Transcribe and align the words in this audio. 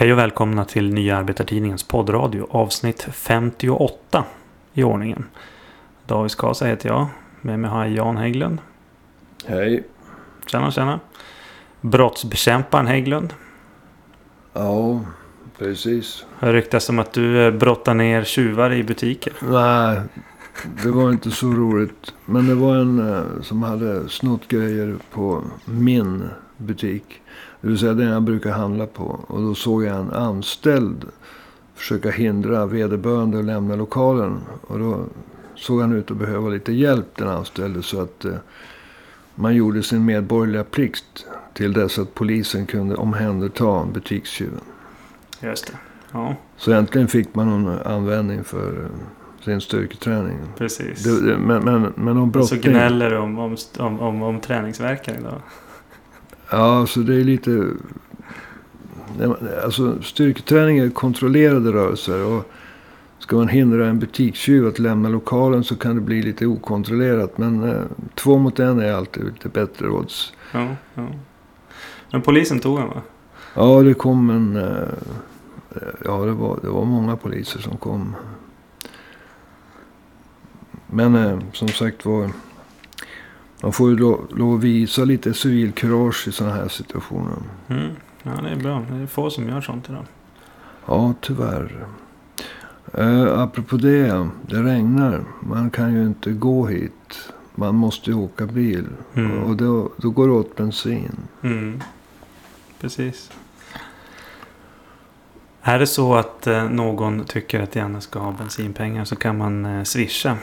Hej 0.00 0.12
och 0.12 0.18
välkomna 0.18 0.64
till 0.64 0.94
Nya 0.94 1.16
Arbetartidningens 1.16 1.82
poddradio 1.82 2.46
avsnitt 2.50 3.08
58 3.12 4.24
i 4.72 4.82
ordningen. 4.82 5.24
David 6.06 6.30
Skasa 6.30 6.66
heter 6.66 6.88
jag. 6.88 7.06
Med 7.40 7.58
mig 7.58 7.70
har 7.70 7.84
jag 7.84 7.94
Jan 7.94 8.16
Hägglund. 8.16 8.58
Hej. 9.46 9.84
Tjena 10.46 10.70
tjena. 10.70 11.00
Brottsbekämparen 11.80 12.86
Hägglund. 12.86 13.34
Ja, 14.52 15.00
precis. 15.58 16.24
Det 16.40 16.52
ryktas 16.52 16.88
om 16.88 16.98
att 16.98 17.12
du 17.12 17.46
eh, 17.46 17.50
brottar 17.50 17.94
ner 17.94 18.24
tjuvar 18.24 18.72
i 18.72 18.82
butiker. 18.84 19.32
Nej, 19.40 20.00
det 20.82 20.90
var 20.90 21.10
inte 21.10 21.30
så 21.30 21.46
roligt. 21.46 22.14
Men 22.24 22.46
det 22.46 22.54
var 22.54 22.76
en 22.76 23.12
eh, 23.12 23.42
som 23.42 23.62
hade 23.62 24.08
snott 24.08 24.48
grejer 24.48 24.96
på 25.10 25.44
min 25.64 26.28
butik. 26.56 27.20
Det 27.60 27.68
vill 27.68 27.78
säga 27.78 27.94
den 27.94 28.08
jag 28.08 28.22
brukar 28.22 28.50
handla 28.50 28.86
på. 28.86 29.20
Och 29.26 29.42
då 29.42 29.54
såg 29.54 29.84
jag 29.84 29.96
en 29.96 30.12
anställd 30.12 31.04
försöka 31.74 32.10
hindra 32.10 32.66
vederbörande 32.66 33.38
att 33.38 33.44
lämna 33.44 33.76
lokalen. 33.76 34.40
Och 34.66 34.78
då 34.78 35.04
såg 35.54 35.80
han 35.80 35.92
ut 35.92 36.10
att 36.10 36.16
behöva 36.16 36.48
lite 36.48 36.72
hjälp 36.72 37.06
den 37.16 37.28
anställde. 37.28 37.82
Så 37.82 38.00
att 38.00 38.24
eh, 38.24 38.34
man 39.34 39.54
gjorde 39.54 39.82
sin 39.82 40.04
medborgerliga 40.04 40.64
plikt 40.64 41.26
till 41.54 41.72
dess 41.72 41.98
att 41.98 42.14
polisen 42.14 42.66
kunde 42.66 42.94
omhänderta 42.94 43.84
butikstjuven. 43.92 44.60
Just 45.40 45.66
det. 45.66 45.72
Ja, 46.12 46.36
Så 46.56 46.72
äntligen 46.72 47.08
fick 47.08 47.34
man 47.34 47.62
någon 47.62 47.78
användning 47.78 48.44
för 48.44 48.82
eh, 48.82 49.44
sin 49.44 49.60
styrketräning. 49.60 50.38
precis. 50.58 51.04
Det, 51.04 51.30
det, 51.30 51.38
men, 51.38 51.64
men, 51.64 51.92
men 51.96 52.16
om 52.16 52.32
så 52.32 52.38
brottning... 52.38 52.60
gnäller 52.60 53.10
du 53.10 53.16
om, 53.18 53.38
om, 53.38 53.56
om, 53.78 54.00
om, 54.00 54.22
om 54.22 54.40
idag. 55.06 55.40
Ja, 56.50 56.86
så 56.86 57.00
det 57.00 57.14
är 57.14 57.24
lite... 57.24 57.66
Alltså 59.64 60.02
styrketräning 60.02 60.78
är 60.78 60.90
kontrollerade 60.90 61.72
rörelser. 61.72 62.24
Och 62.24 62.50
ska 63.18 63.36
man 63.36 63.48
hindra 63.48 63.86
en 63.88 63.98
butikstjuv 63.98 64.66
att 64.66 64.78
lämna 64.78 65.08
lokalen 65.08 65.64
så 65.64 65.76
kan 65.76 65.94
det 65.94 66.00
bli 66.00 66.22
lite 66.22 66.46
okontrollerat. 66.46 67.38
Men 67.38 67.62
eh, 67.64 67.82
två 68.14 68.38
mot 68.38 68.58
en 68.58 68.80
är 68.80 68.92
alltid 68.92 69.24
lite 69.24 69.48
bättre 69.48 69.88
odds. 69.88 70.32
Ja, 70.52 70.68
ja. 70.94 71.06
Men 72.12 72.22
polisen 72.22 72.60
tog 72.60 72.78
honom 72.78 72.94
va? 72.94 73.02
Ja, 73.54 73.82
det 73.82 73.94
kom 73.94 74.30
en... 74.30 74.56
eh, 74.56 74.88
Ja, 76.04 76.24
det 76.24 76.32
var, 76.32 76.58
det 76.62 76.68
var 76.68 76.84
många 76.84 77.16
poliser 77.16 77.60
som 77.60 77.76
kom. 77.76 78.16
Men 80.86 81.14
eh, 81.14 81.38
som 81.52 81.68
sagt 81.68 82.04
var... 82.04 82.30
Man 83.62 83.72
får 83.72 83.90
ju 83.90 83.96
lo- 83.96 84.26
lov 84.36 84.54
att 84.54 84.64
visa 84.64 85.04
lite 85.04 85.34
civilkurage 85.34 86.28
i 86.28 86.32
sådana 86.32 86.54
här 86.54 86.68
situationer. 86.68 87.36
Mm. 87.68 87.90
Ja, 88.22 88.30
det 88.42 88.48
är 88.50 88.56
bra. 88.56 88.84
Det 88.90 88.96
är 89.02 89.06
få 89.06 89.30
som 89.30 89.48
gör 89.48 89.60
sånt 89.60 89.88
idag. 89.88 90.04
Ja, 90.86 91.14
tyvärr. 91.20 91.86
Eh, 92.94 93.40
apropå 93.40 93.76
det, 93.76 94.28
det 94.46 94.62
regnar. 94.62 95.24
Man 95.40 95.70
kan 95.70 95.94
ju 95.94 96.02
inte 96.06 96.30
gå 96.32 96.66
hit. 96.66 97.32
Man 97.54 97.74
måste 97.74 98.10
ju 98.10 98.16
åka 98.16 98.46
bil. 98.46 98.86
Mm. 99.14 99.42
Och 99.42 99.56
då, 99.56 99.90
då 99.96 100.10
går 100.10 100.26
det 100.28 100.32
åt 100.34 100.56
bensin. 100.56 101.16
Mm. 101.42 101.82
Precis. 102.80 103.30
Är 105.62 105.78
det 105.78 105.86
så 105.86 106.14
att 106.14 106.46
eh, 106.46 106.64
någon 106.70 107.24
tycker 107.24 107.60
att 107.62 107.76
Janne 107.76 108.00
ska 108.00 108.18
ha 108.18 108.32
bensinpengar 108.32 109.04
så 109.04 109.16
kan 109.16 109.38
man 109.38 109.66
eh, 109.66 109.82
swisha. 109.84 110.36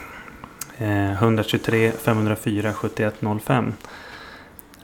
Eh, 0.78 1.12
123 1.12 1.92
504 1.92 2.73
7105. 2.73 3.73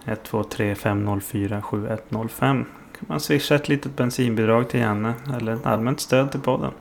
123 0.05 0.75
504 0.75 1.61
7105. 1.61 2.65
Kan 2.99 3.05
man 3.07 3.19
swisha 3.19 3.55
ett 3.55 3.69
litet 3.69 3.95
bensinbidrag 3.95 4.69
till 4.69 4.79
Janne. 4.79 5.13
Eller 5.37 5.53
ett 5.53 5.65
allmänt 5.65 5.99
stöd 5.99 6.31
till 6.31 6.39
podden. 6.39 6.71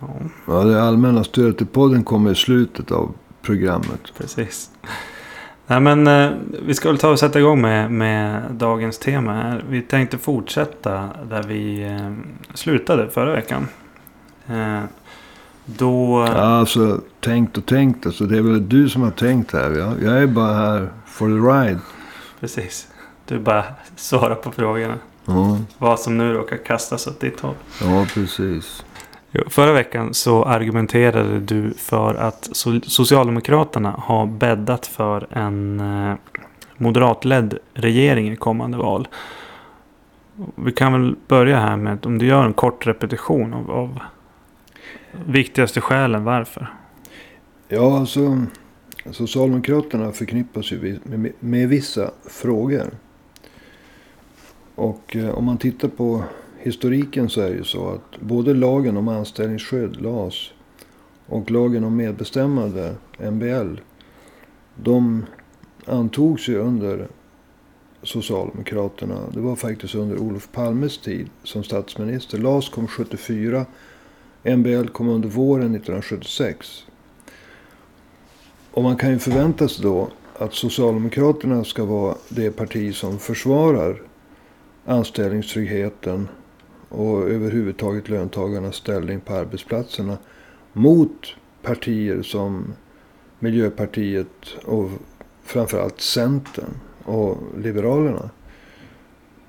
Ja, 0.00 0.08
Ja, 0.46 0.64
det 0.64 0.82
allmänna 0.82 1.24
stödet 1.24 1.58
till 1.58 1.66
podden 1.66 2.04
kommer 2.04 2.30
i 2.30 2.34
slutet 2.34 2.90
av 2.90 3.14
programmet. 3.42 4.00
precis. 4.18 4.70
Nej 5.66 5.80
men 5.80 6.06
eh, 6.06 6.30
vi 6.66 6.74
ska 6.74 6.88
väl 6.88 6.98
ta 6.98 7.10
och 7.10 7.18
sätta 7.18 7.38
igång 7.38 7.60
med, 7.60 7.90
med 7.90 8.42
dagens 8.50 8.98
tema 8.98 9.32
här. 9.32 9.64
Vi 9.68 9.82
tänkte 9.82 10.18
fortsätta 10.18 11.08
där 11.30 11.42
vi 11.42 11.82
eh, 11.82 12.12
slutade 12.54 13.10
förra 13.10 13.32
veckan. 13.32 13.68
Eh, 14.46 14.82
då... 15.76 16.22
Alltså, 16.22 17.00
tänkt 17.20 17.58
och 17.58 17.66
tänkt. 17.66 18.06
Alltså, 18.06 18.24
det 18.24 18.38
är 18.38 18.42
väl 18.42 18.68
du 18.68 18.88
som 18.88 19.02
har 19.02 19.10
tänkt 19.10 19.52
här. 19.52 19.70
Jag, 19.70 20.02
jag 20.02 20.22
är 20.22 20.26
bara 20.26 20.54
här 20.54 20.88
for 21.06 21.26
the 21.28 21.68
ride. 21.68 21.80
Precis. 22.40 22.88
Du 23.26 23.38
bara 23.38 23.64
svarar 23.96 24.34
på 24.34 24.52
frågorna. 24.52 24.94
Ja, 25.24 25.58
Vad 25.78 26.00
som 26.00 26.18
nu 26.18 26.32
råkar 26.32 26.56
kastas 26.56 27.06
åt 27.06 27.20
ditt 27.20 27.40
håll. 27.40 27.54
ja 27.82 28.06
precis. 28.14 28.84
Förra 29.48 29.72
veckan 29.72 30.14
så 30.14 30.44
argumenterade 30.44 31.40
du 31.40 31.72
för 31.76 32.14
att 32.14 32.48
so- 32.52 32.88
Socialdemokraterna 32.88 33.94
har 33.98 34.26
bäddat 34.26 34.86
för 34.86 35.26
en 35.30 35.80
eh, 35.80 36.14
moderatledd 36.76 37.58
regering 37.74 38.32
i 38.32 38.36
kommande 38.36 38.78
val. 38.78 39.08
Vi 40.54 40.72
kan 40.72 40.92
väl 40.92 41.16
börja 41.28 41.60
här 41.60 41.76
med 41.76 42.06
om 42.06 42.18
du 42.18 42.26
gör 42.26 42.44
en 42.44 42.52
kort 42.52 42.86
repetition 42.86 43.54
av, 43.54 43.70
av 43.70 43.98
viktigaste 45.26 45.80
skälen 45.80 46.24
varför. 46.24 46.74
Ja, 47.68 47.98
alltså. 47.98 48.46
Socialdemokraterna 49.10 50.12
förknippas 50.12 50.72
ju 50.72 50.98
med, 51.04 51.32
med 51.40 51.68
vissa 51.68 52.10
frågor. 52.26 52.90
Och 54.74 55.16
eh, 55.16 55.30
om 55.30 55.44
man 55.44 55.58
tittar 55.58 55.88
på 55.88 56.24
historiken 56.58 57.28
så 57.28 57.40
är 57.40 57.50
det 57.50 57.56
ju 57.56 57.64
så 57.64 57.88
att 57.88 58.20
både 58.20 58.54
lagen 58.54 58.96
om 58.96 59.08
anställningsskydd, 59.08 60.00
LAS, 60.00 60.52
och 61.26 61.50
lagen 61.50 61.84
om 61.84 61.96
medbestämmande, 61.96 62.94
MBL, 63.18 63.80
de 64.74 65.26
antogs 65.86 66.48
ju 66.48 66.58
under 66.58 67.08
Socialdemokraterna. 68.02 69.20
Det 69.34 69.40
var 69.40 69.56
faktiskt 69.56 69.94
under 69.94 70.18
Olof 70.18 70.48
Palmes 70.52 70.98
tid 70.98 71.30
som 71.42 71.64
statsminister. 71.64 72.38
LAS 72.38 72.68
kom 72.68 72.86
74, 72.86 73.66
MBL 74.42 74.86
kom 74.86 75.08
under 75.08 75.28
våren 75.28 75.74
1976. 75.74 76.86
Och 78.70 78.82
man 78.82 78.96
kan 78.96 79.10
ju 79.10 79.18
förvänta 79.18 79.68
sig 79.68 79.82
då 79.82 80.08
att 80.38 80.54
Socialdemokraterna 80.54 81.64
ska 81.64 81.84
vara 81.84 82.14
det 82.28 82.50
parti 82.50 82.94
som 82.94 83.18
försvarar 83.18 84.02
anställningstryggheten 84.84 86.28
och 86.88 87.30
överhuvudtaget 87.30 88.08
löntagarnas 88.08 88.76
ställning 88.76 89.20
på 89.20 89.34
arbetsplatserna 89.34 90.18
mot 90.72 91.34
partier 91.62 92.22
som 92.22 92.72
Miljöpartiet 93.38 94.56
och 94.64 94.90
framförallt 95.44 96.00
Centern 96.00 96.70
och 97.04 97.38
Liberalerna. 97.58 98.30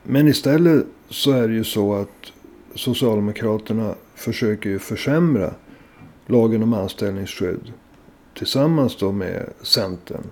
Men 0.04 0.28
istället 0.28 0.86
så 1.10 1.32
är 1.32 1.48
det 1.48 1.54
ju 1.54 1.64
så 1.64 1.94
att 1.94 2.32
Socialdemokraterna 2.76 3.96
försöker 4.20 4.70
ju 4.70 4.80
försämra 4.80 5.54
lagen 6.26 6.64
om 6.64 6.74
anställningsskydd 6.74 7.74
tillsammans 8.34 8.98
då 8.98 9.12
med 9.12 9.50
Centern, 9.62 10.24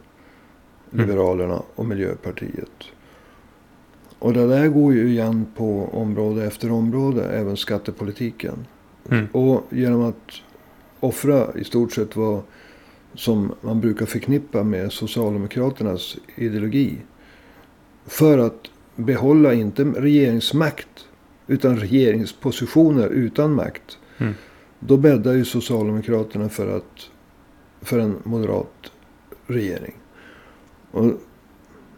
Liberalerna 0.90 1.62
och 1.76 1.86
Miljöpartiet. 1.86 2.84
Och 4.20 4.34
det 4.34 4.48
där 4.48 4.68
går 4.68 4.94
ju 4.94 5.10
igen 5.10 5.46
på 5.56 5.90
område 5.94 6.46
efter 6.46 6.72
område, 6.72 7.24
även 7.24 7.58
skattepolitiken. 7.58 8.66
Mm. 9.10 9.28
Och 9.32 9.64
genom 9.70 10.02
att 10.02 10.32
offra 11.00 11.48
i 11.56 11.64
stort 11.64 11.94
sett 11.94 12.16
vad 12.16 12.42
som 13.16 13.54
man 13.62 13.82
brukar 13.82 14.06
förknippa 14.06 14.64
med 14.64 14.92
Socialdemokraternas 14.92 16.18
ideologi. 16.36 16.98
För 18.06 18.38
att 18.38 18.70
behålla 18.96 19.54
inte 19.54 19.84
regeringsmakt 19.84 21.08
utan 21.48 21.78
regeringspositioner 21.78 23.08
utan 23.08 23.54
makt. 23.54 23.98
Mm. 24.18 24.34
Då 24.80 24.98
bäddar 24.98 25.34
ju 25.34 25.46
Socialdemokraterna 25.46 26.50
för, 26.50 26.78
att, 26.78 27.10
för 27.82 28.00
en 28.00 28.16
moderat 28.24 28.92
regering. 29.48 29.96
Och 30.92 31.12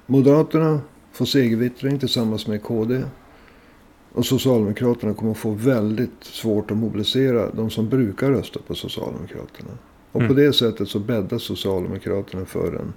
Moderaterna 0.05 0.81
får 1.11 1.25
segervittring 1.25 1.99
tillsammans 1.99 2.47
med 2.47 2.63
KD. 2.63 3.03
Och 4.13 4.25
Socialdemokraterna 4.25 5.13
kommer 5.13 5.31
att 5.31 5.37
få 5.37 5.51
väldigt 5.51 6.23
svårt 6.23 6.71
att 6.71 6.77
mobilisera 6.77 7.51
de 7.51 7.69
som 7.69 7.89
brukar 7.89 8.31
rösta 8.31 8.59
på 8.67 8.75
Socialdemokraterna. 8.75 9.71
Och 10.11 10.19
på 10.19 10.25
Mm. 10.25 10.35
det 10.35 10.53
sättet 10.53 10.89
så 10.89 10.99
bäddar 10.99 11.37
Socialdemokraterna 11.37 12.45
för 12.45 12.75
en, 12.75 12.93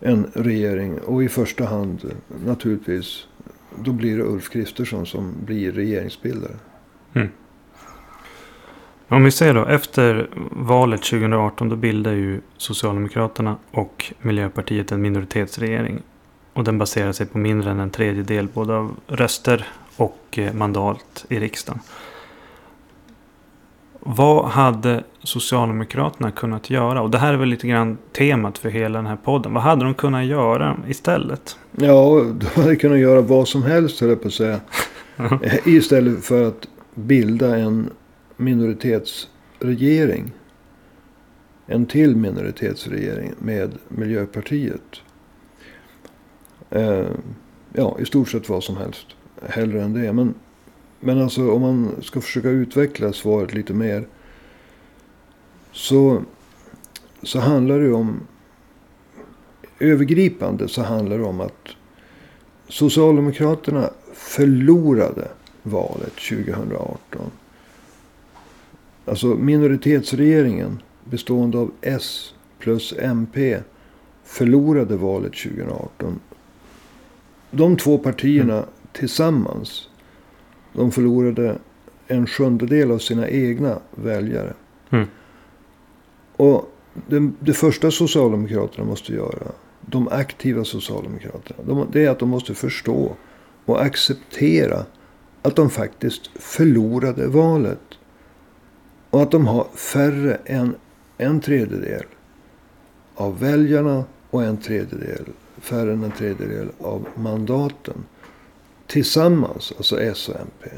en 0.00 0.26
regering. 0.32 0.98
Och 0.98 1.24
i 1.24 1.28
första 1.28 1.64
hand 1.64 2.12
naturligtvis, 2.46 3.26
då 3.84 3.92
blir 3.92 4.16
det 4.16 4.22
Ulf 4.22 4.50
Kristersson 4.50 5.06
som 5.06 5.34
blir 5.44 5.72
regeringsbildare. 5.72 6.56
Mm. 7.14 7.28
Om 9.08 9.24
vi 9.24 9.30
ser 9.30 9.54
då 9.54 9.66
efter 9.66 10.28
valet 10.50 11.02
2018 11.02 11.68
då 11.68 11.76
bildar 11.76 12.12
ju 12.12 12.40
Socialdemokraterna 12.56 13.56
och 13.70 14.12
Miljöpartiet 14.20 14.92
en 14.92 15.02
minoritetsregering. 15.02 16.02
Och 16.52 16.64
den 16.64 16.78
baserar 16.78 17.12
sig 17.12 17.26
på 17.26 17.38
mindre 17.38 17.70
än 17.70 17.80
en 17.80 17.90
tredjedel 17.90 18.48
både 18.54 18.74
av 18.74 18.96
röster 19.06 19.66
och 19.96 20.38
eh, 20.38 20.52
mandat 20.52 21.26
i 21.28 21.40
riksdagen. 21.40 21.80
Vad 24.00 24.44
hade 24.44 25.04
Socialdemokraterna 25.22 26.30
kunnat 26.30 26.70
göra? 26.70 27.02
Och 27.02 27.10
det 27.10 27.18
här 27.18 27.32
är 27.32 27.36
väl 27.36 27.48
lite 27.48 27.68
grann 27.68 27.98
temat 28.12 28.58
för 28.58 28.68
hela 28.68 28.98
den 28.98 29.06
här 29.06 29.16
podden. 29.16 29.54
Vad 29.54 29.62
hade 29.62 29.84
de 29.84 29.94
kunnat 29.94 30.24
göra 30.24 30.76
istället? 30.88 31.56
Ja, 31.76 32.24
de 32.38 32.60
hade 32.60 32.76
kunnat 32.76 32.98
göra 32.98 33.20
vad 33.20 33.48
som 33.48 33.62
helst 33.62 34.00
höll 34.00 34.08
jag 34.08 34.22
på 34.22 34.28
att 34.28 34.34
säga. 34.34 34.60
Istället 35.64 36.24
för 36.24 36.48
att 36.48 36.68
bilda 36.94 37.56
en 37.56 37.90
minoritetsregering. 38.36 40.32
En 41.66 41.86
till 41.86 42.16
minoritetsregering 42.16 43.32
med 43.38 43.72
Miljöpartiet. 43.88 45.02
Eh, 46.70 47.06
ja, 47.72 47.96
i 48.00 48.04
stort 48.04 48.28
sett 48.28 48.48
vad 48.48 48.64
som 48.64 48.76
helst. 48.76 49.06
Hellre 49.48 49.82
än 49.82 49.92
det. 49.92 50.12
Men, 50.12 50.34
men 51.00 51.22
alltså 51.22 51.50
om 51.50 51.62
man 51.62 52.02
ska 52.02 52.20
försöka 52.20 52.48
utveckla 52.48 53.12
svaret 53.12 53.54
lite 53.54 53.74
mer. 53.74 54.06
Så, 55.72 56.22
så 57.22 57.38
handlar 57.38 57.80
det 57.80 57.92
om. 57.92 58.20
Övergripande 59.80 60.68
så 60.68 60.82
handlar 60.82 61.18
det 61.18 61.24
om 61.24 61.40
att 61.40 61.68
Socialdemokraterna 62.68 63.90
förlorade 64.14 65.28
valet 65.62 66.12
2018. 66.14 66.98
Alltså 69.04 69.26
minoritetsregeringen 69.26 70.82
bestående 71.04 71.58
av 71.58 71.70
S 71.80 72.34
plus 72.58 72.94
MP 72.98 73.58
förlorade 74.24 74.96
valet 74.96 75.32
2018. 75.32 76.20
De 77.50 77.76
två 77.76 77.98
partierna 77.98 78.56
mm. 78.56 78.68
tillsammans. 78.92 79.87
De 80.72 80.92
förlorade 80.92 81.58
en 82.06 82.26
sjundedel 82.26 82.90
av 82.90 82.98
sina 82.98 83.28
egna 83.28 83.78
väljare. 83.94 84.52
Mm. 84.90 85.06
Och 86.36 86.72
det, 87.06 87.30
det, 87.40 87.52
första 87.52 87.90
Socialdemokraterna 87.90 88.84
måste 88.84 89.12
göra. 89.12 89.52
De 89.80 90.08
aktiva 90.08 90.64
Socialdemokraterna. 90.64 91.62
De, 91.66 91.86
det 91.92 92.04
är 92.04 92.10
att 92.10 92.18
de 92.18 92.28
måste 92.28 92.54
förstå 92.54 93.16
och 93.64 93.82
acceptera 93.82 94.84
att 95.42 95.56
de 95.56 95.70
faktiskt 95.70 96.30
förlorade 96.34 97.26
valet. 97.26 97.98
Och 99.10 99.22
att 99.22 99.30
de 99.30 99.46
har 99.46 99.66
färre 99.74 100.38
än 100.44 100.74
en 101.18 101.40
tredjedel 101.40 102.04
av 103.14 103.40
väljarna 103.40 104.04
och 104.30 104.44
en 104.44 104.56
tredjedel, 104.56 105.24
färre 105.60 105.92
än 105.92 106.04
en 106.04 106.10
tredjedel 106.10 106.68
av 106.78 107.06
mandaten. 107.14 108.04
Tillsammans, 108.88 109.72
alltså 109.76 110.00
S 110.00 110.28
och 110.28 110.40
MP. 110.40 110.70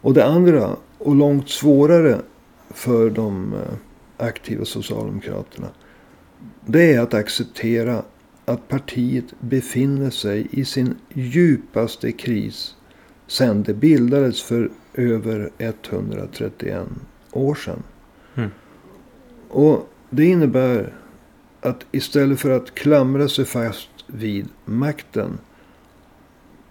Och 0.00 0.14
det 0.14 0.24
andra, 0.24 0.76
och 0.98 1.14
långt 1.14 1.48
svårare 1.48 2.20
för 2.70 3.10
de 3.10 3.52
eh, 3.54 3.60
aktiva 4.26 4.64
Socialdemokraterna. 4.64 5.68
Det 6.66 6.94
är 6.94 7.00
att 7.00 7.14
acceptera 7.14 8.02
att 8.44 8.68
partiet 8.68 9.24
befinner 9.40 10.10
sig 10.10 10.46
i 10.50 10.64
sin 10.64 10.96
djupaste 11.14 12.12
kris 12.12 12.76
sedan 13.26 13.62
det 13.62 13.74
bildades 13.74 14.42
för 14.42 14.70
över 14.94 15.50
131 15.58 16.86
år 17.32 17.54
sedan. 17.54 17.82
Mm. 18.34 18.50
Och 19.48 19.88
det 20.10 20.24
innebär 20.24 20.94
att 21.60 21.86
istället 21.92 22.40
för 22.40 22.50
att 22.50 22.74
klamra 22.74 23.28
sig 23.28 23.44
fast 23.44 23.88
vid 24.06 24.48
makten 24.64 25.38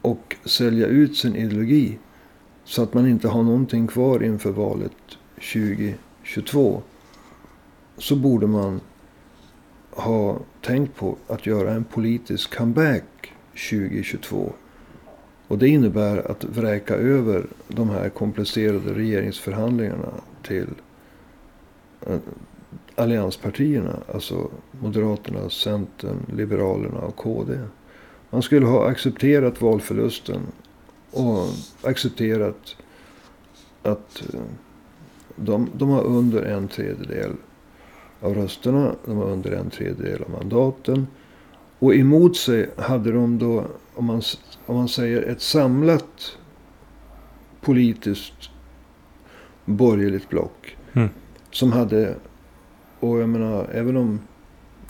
och 0.05 0.35
sälja 0.45 0.87
ut 0.87 1.17
sin 1.17 1.35
ideologi 1.35 1.97
så 2.63 2.83
att 2.83 2.93
man 2.93 3.07
inte 3.07 3.27
har 3.27 3.43
någonting 3.43 3.87
kvar 3.87 4.23
inför 4.23 4.51
valet 4.51 4.91
2022 5.35 6.81
så 7.97 8.15
borde 8.15 8.47
man 8.47 8.81
ha 9.91 10.39
tänkt 10.61 10.95
på 10.95 11.17
att 11.27 11.45
göra 11.45 11.71
en 11.71 11.83
politisk 11.83 12.57
comeback 12.57 13.33
2022. 13.69 14.53
Och 15.47 15.57
det 15.57 15.67
innebär 15.67 16.31
att 16.31 16.43
vräka 16.43 16.95
över 16.95 17.45
de 17.67 17.89
här 17.89 18.09
komplicerade 18.09 18.93
regeringsförhandlingarna 18.93 20.13
till 20.43 20.67
eh, 22.01 22.17
allianspartierna. 22.95 23.99
Alltså 24.13 24.51
Moderaterna, 24.71 25.49
Centern, 25.49 26.17
Liberalerna 26.33 26.99
och 26.99 27.15
KD. 27.15 27.59
Man 28.29 28.41
skulle 28.41 28.65
ha 28.65 28.89
accepterat 28.89 29.61
valförlusten 29.61 30.41
och 31.11 31.47
accepterat 31.81 32.75
att 33.83 34.23
eh, 34.33 34.39
de, 35.35 35.69
de 35.77 35.89
har 35.89 36.03
under 36.03 36.41
en 36.43 36.67
tredjedel 36.67 37.31
av 38.21 38.35
rösterna. 38.35 38.95
De 39.05 39.17
var 39.17 39.25
under 39.25 39.51
en 39.51 39.69
tredjedel 39.69 40.23
av 40.23 40.29
mandaten. 40.29 41.07
Och 41.79 41.95
emot 41.95 42.37
sig 42.37 42.69
hade 42.77 43.11
de 43.11 43.39
då, 43.39 43.65
om 43.93 44.05
man, 44.05 44.21
om 44.65 44.75
man 44.75 44.87
säger 44.87 45.21
ett 45.21 45.41
samlat 45.41 46.37
politiskt 47.61 48.49
borgerligt 49.65 50.29
block. 50.29 50.77
Mm. 50.93 51.09
Som 51.51 51.71
hade, 51.71 52.15
och 52.99 53.19
jag 53.19 53.29
menar, 53.29 53.69
även 53.73 53.97
om... 53.97 54.19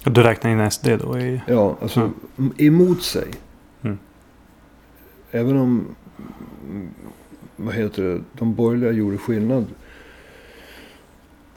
Du 0.05 0.23
räknar 0.23 0.51
in 0.51 0.71
SD 0.71 0.87
då? 0.87 1.19
I... 1.19 1.41
Ja, 1.47 1.77
alltså 1.81 2.11
mm. 2.37 2.53
emot 2.57 3.03
sig. 3.03 3.27
Mm. 3.81 3.97
Även 5.31 5.57
om, 5.57 5.95
vad 7.55 7.73
heter 7.73 8.03
det, 8.03 8.21
de 8.33 8.55
borgerliga 8.55 8.91
gjorde 8.91 9.17
skillnad. 9.17 9.65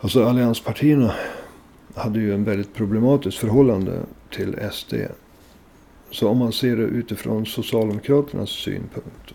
Alltså 0.01 0.25
allianspartierna 0.25 1.15
hade 1.95 2.21
ju 2.21 2.35
en 2.35 2.45
väldigt 2.45 2.75
problematiskt 2.75 3.39
förhållande 3.39 3.93
till 4.31 4.57
SD. 4.73 4.95
Så 6.11 6.29
om 6.29 6.39
man 6.39 6.53
ser 6.53 6.77
det 6.77 6.83
utifrån 6.83 7.47
Socialdemokraternas 7.47 8.51
synpunkt. 8.51 9.33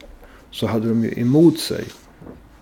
Så 0.52 0.68
hade 0.68 0.90
de 0.90 1.04
ju 1.04 1.14
emot 1.22 1.60
sig. 1.60 1.86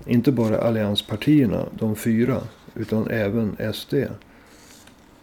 Inte 0.05 0.31
bara 0.31 0.57
allianspartierna, 0.61 1.65
de 1.79 1.95
fyra. 1.95 2.37
Utan 2.75 3.07
även 3.07 3.73
SD. 3.73 3.93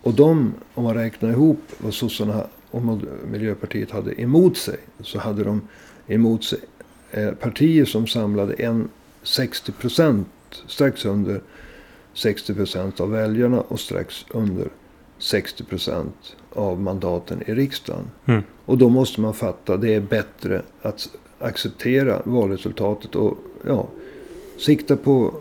Och 0.03 0.15
de, 0.15 0.55
om 0.75 0.85
man 0.85 0.95
räknar 0.95 1.31
ihop 1.31 1.61
vad 1.79 1.95
sossarna 1.95 2.47
och 2.71 2.83
Miljöpartiet 3.31 3.91
hade 3.91 4.23
emot 4.23 4.57
sig. 4.57 4.77
Så 5.01 5.19
hade 5.19 5.45
de 5.45 5.61
emot 6.07 6.45
sig 6.45 6.59
eh, 7.11 7.31
partier 7.31 7.85
som 7.85 8.07
samlade 8.07 8.55
en 8.55 8.89
60 9.23 9.73
procent, 9.73 10.29
strax 10.67 11.05
under 11.05 11.41
60 12.15 12.55
procent 12.55 13.01
av 13.01 13.11
väljarna 13.11 13.61
och 13.61 13.81
strax 13.81 14.25
under 14.31 14.69
60 15.19 15.65
procent 15.65 16.37
av 16.53 16.81
mandaten 16.81 17.43
i 17.47 17.55
riksdagen. 17.55 18.11
Mm. 18.27 18.43
Och 18.65 18.79
då 18.79 18.89
måste 18.89 19.21
man 19.21 19.35
fatta 19.35 19.75
att 19.75 19.81
det 19.81 19.95
är 19.95 20.01
bättre 20.01 20.63
att 20.83 21.09
acceptera 21.39 22.23
valresultatet 22.25 23.15
och 23.15 23.39
ja, 23.67 23.89
sikta 24.59 24.97
på 24.97 25.35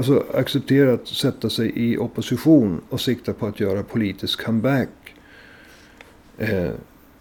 Alltså 0.00 0.24
acceptera 0.34 0.92
att 0.92 1.08
sätta 1.08 1.50
sig 1.50 1.72
i 1.74 1.98
opposition 1.98 2.80
och 2.88 3.00
sikta 3.00 3.32
på 3.32 3.46
att 3.46 3.60
göra 3.60 3.82
politisk 3.82 4.44
comeback 4.44 4.88
eh, 6.38 6.70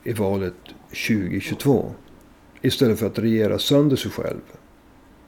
i 0.03 0.13
valet 0.13 0.53
2022. 0.89 1.93
Istället 2.61 2.99
för 2.99 3.07
att 3.07 3.19
regera 3.19 3.59
sönder 3.59 3.95
sig 3.95 4.11
själv. 4.11 4.41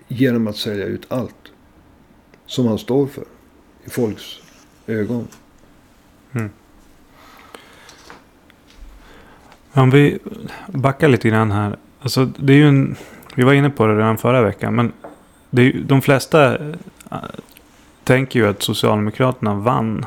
Genom 0.07 0.47
att 0.47 0.57
sälja 0.57 0.85
ut 0.85 1.05
allt 1.07 1.51
som 2.45 2.65
man 2.65 2.77
står 2.77 3.07
för 3.07 3.23
i 3.85 3.89
folks 3.89 4.23
ögon. 4.87 5.27
Mm. 6.31 6.49
Om 9.73 9.89
vi 9.89 10.19
backar 10.67 11.07
lite 11.07 11.29
grann 11.29 11.51
här. 11.51 11.77
Alltså, 12.01 12.25
det 12.25 12.53
är 12.53 12.57
ju 12.57 12.67
en, 12.67 12.95
vi 13.35 13.43
var 13.43 13.53
inne 13.53 13.69
på 13.69 13.87
det 13.87 13.97
redan 13.97 14.17
förra 14.17 14.41
veckan. 14.41 14.75
Men 14.75 14.93
det 15.49 15.61
är, 15.61 15.73
de 15.73 16.01
flesta 16.01 16.57
tänker 18.03 18.39
ju 18.39 18.47
att 18.47 18.61
Socialdemokraterna 18.61 19.55
vann 19.55 20.05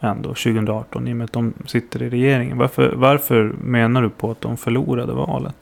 ändå 0.00 0.28
2018. 0.28 1.08
I 1.08 1.12
och 1.12 1.16
med 1.16 1.24
att 1.24 1.32
de 1.32 1.52
sitter 1.66 2.02
i 2.02 2.10
regeringen. 2.10 2.58
Varför, 2.58 2.92
varför 2.96 3.54
menar 3.62 4.02
du 4.02 4.10
på 4.10 4.30
att 4.30 4.40
de 4.40 4.56
förlorade 4.56 5.12
valet? 5.12 5.56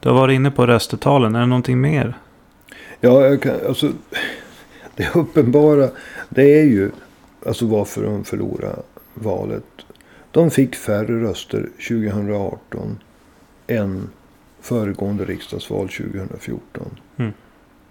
Du 0.00 0.08
har 0.08 0.16
varit 0.16 0.34
inne 0.34 0.50
på 0.50 0.66
röstetalen. 0.66 1.34
Är 1.34 1.40
det 1.40 1.46
någonting 1.46 1.80
mer? 1.80 2.14
Ja, 3.00 3.26
jag 3.26 3.42
kan, 3.42 3.54
alltså, 3.68 3.90
det 4.94 5.14
uppenbara 5.14 5.88
det 6.28 6.60
är 6.60 6.64
ju 6.64 6.90
alltså 7.46 7.66
varför 7.66 8.02
de 8.02 8.24
förlorade 8.24 8.82
valet. 9.14 9.64
De 10.30 10.50
fick 10.50 10.74
färre 10.74 11.22
röster 11.22 11.68
2018 11.88 12.98
än 13.66 14.10
föregående 14.60 15.24
riksdagsval 15.24 15.88
2014. 15.88 17.00
Mm. 17.16 17.32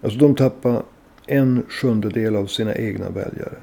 Alltså 0.01 0.19
de 0.19 0.35
tappade 0.35 0.81
en 1.27 1.63
sjundedel 1.69 2.35
av 2.35 2.45
sina 2.45 2.75
egna 2.75 3.09
väljare. 3.09 3.57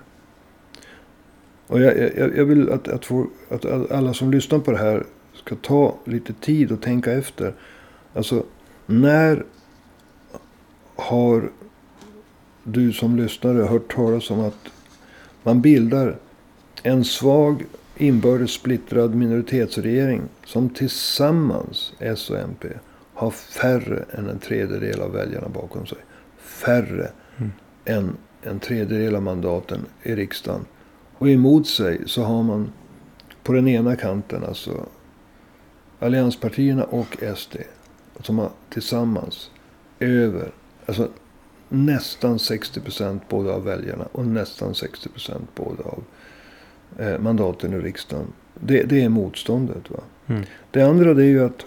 Och 1.66 1.80
jag, 1.80 1.98
jag, 2.16 2.36
jag 2.36 2.44
vill 2.44 2.70
att, 2.70 2.88
att, 2.88 3.04
få, 3.04 3.26
att 3.48 3.90
alla 3.90 4.14
som 4.14 4.30
lyssnar 4.30 4.58
på 4.58 4.70
det 4.70 4.78
här 4.78 5.04
ska 5.34 5.54
ta 5.54 5.96
lite 6.04 6.32
tid 6.32 6.72
och 6.72 6.82
tänka 6.82 7.12
efter. 7.12 7.54
Alltså 8.14 8.44
när 8.86 9.44
har 10.96 11.50
du 12.64 12.92
som 12.92 13.16
lyssnare 13.16 13.62
hört 13.62 13.94
talas 13.94 14.30
om 14.30 14.40
att 14.40 14.68
man 15.42 15.60
bildar 15.60 16.16
en 16.82 17.04
svag 17.04 17.64
inbördes 17.96 18.50
splittrad 18.50 19.14
minoritetsregering 19.14 20.22
som 20.44 20.68
tillsammans, 20.68 21.92
S 21.98 22.30
och 22.30 22.38
MP, 22.38 22.68
har 23.14 23.30
färre 23.30 24.04
än 24.10 24.28
en 24.28 24.38
tredjedel 24.38 25.00
av 25.00 25.12
väljarna 25.12 25.48
bakom 25.48 25.86
sig. 25.86 25.98
Färre 26.38 27.10
än 27.84 28.16
en 28.42 28.60
tredjedel 28.60 29.16
av 29.16 29.22
mandaten 29.22 29.86
i 30.02 30.14
riksdagen. 30.14 30.64
Och 31.18 31.28
emot 31.28 31.66
sig 31.66 32.00
så 32.06 32.22
har 32.22 32.42
man 32.42 32.72
på 33.42 33.52
den 33.52 33.68
ena 33.68 33.96
kanten 33.96 34.44
alltså 34.44 34.86
allianspartierna 35.98 36.84
och 36.84 37.16
SD. 37.36 37.56
Som 38.20 38.38
har 38.38 38.50
tillsammans 38.70 39.50
över, 40.00 40.50
alltså 40.86 41.08
nästan 41.68 42.38
60 42.38 42.80
procent 42.80 43.28
både 43.28 43.52
av 43.52 43.64
väljarna 43.64 44.04
och 44.12 44.26
nästan 44.26 44.74
60 44.74 45.08
procent 45.08 45.54
både 45.54 45.82
av 45.82 46.04
eh, 46.98 47.18
mandaten 47.18 47.72
i 47.72 47.78
riksdagen. 47.78 48.26
Det, 48.54 48.82
det 48.82 49.02
är 49.02 49.08
motståndet. 49.08 49.90
Va? 49.90 50.00
Mm. 50.26 50.42
Det 50.70 50.82
andra 50.82 51.14
det 51.14 51.22
är 51.22 51.28
ju 51.28 51.44
att 51.44 51.66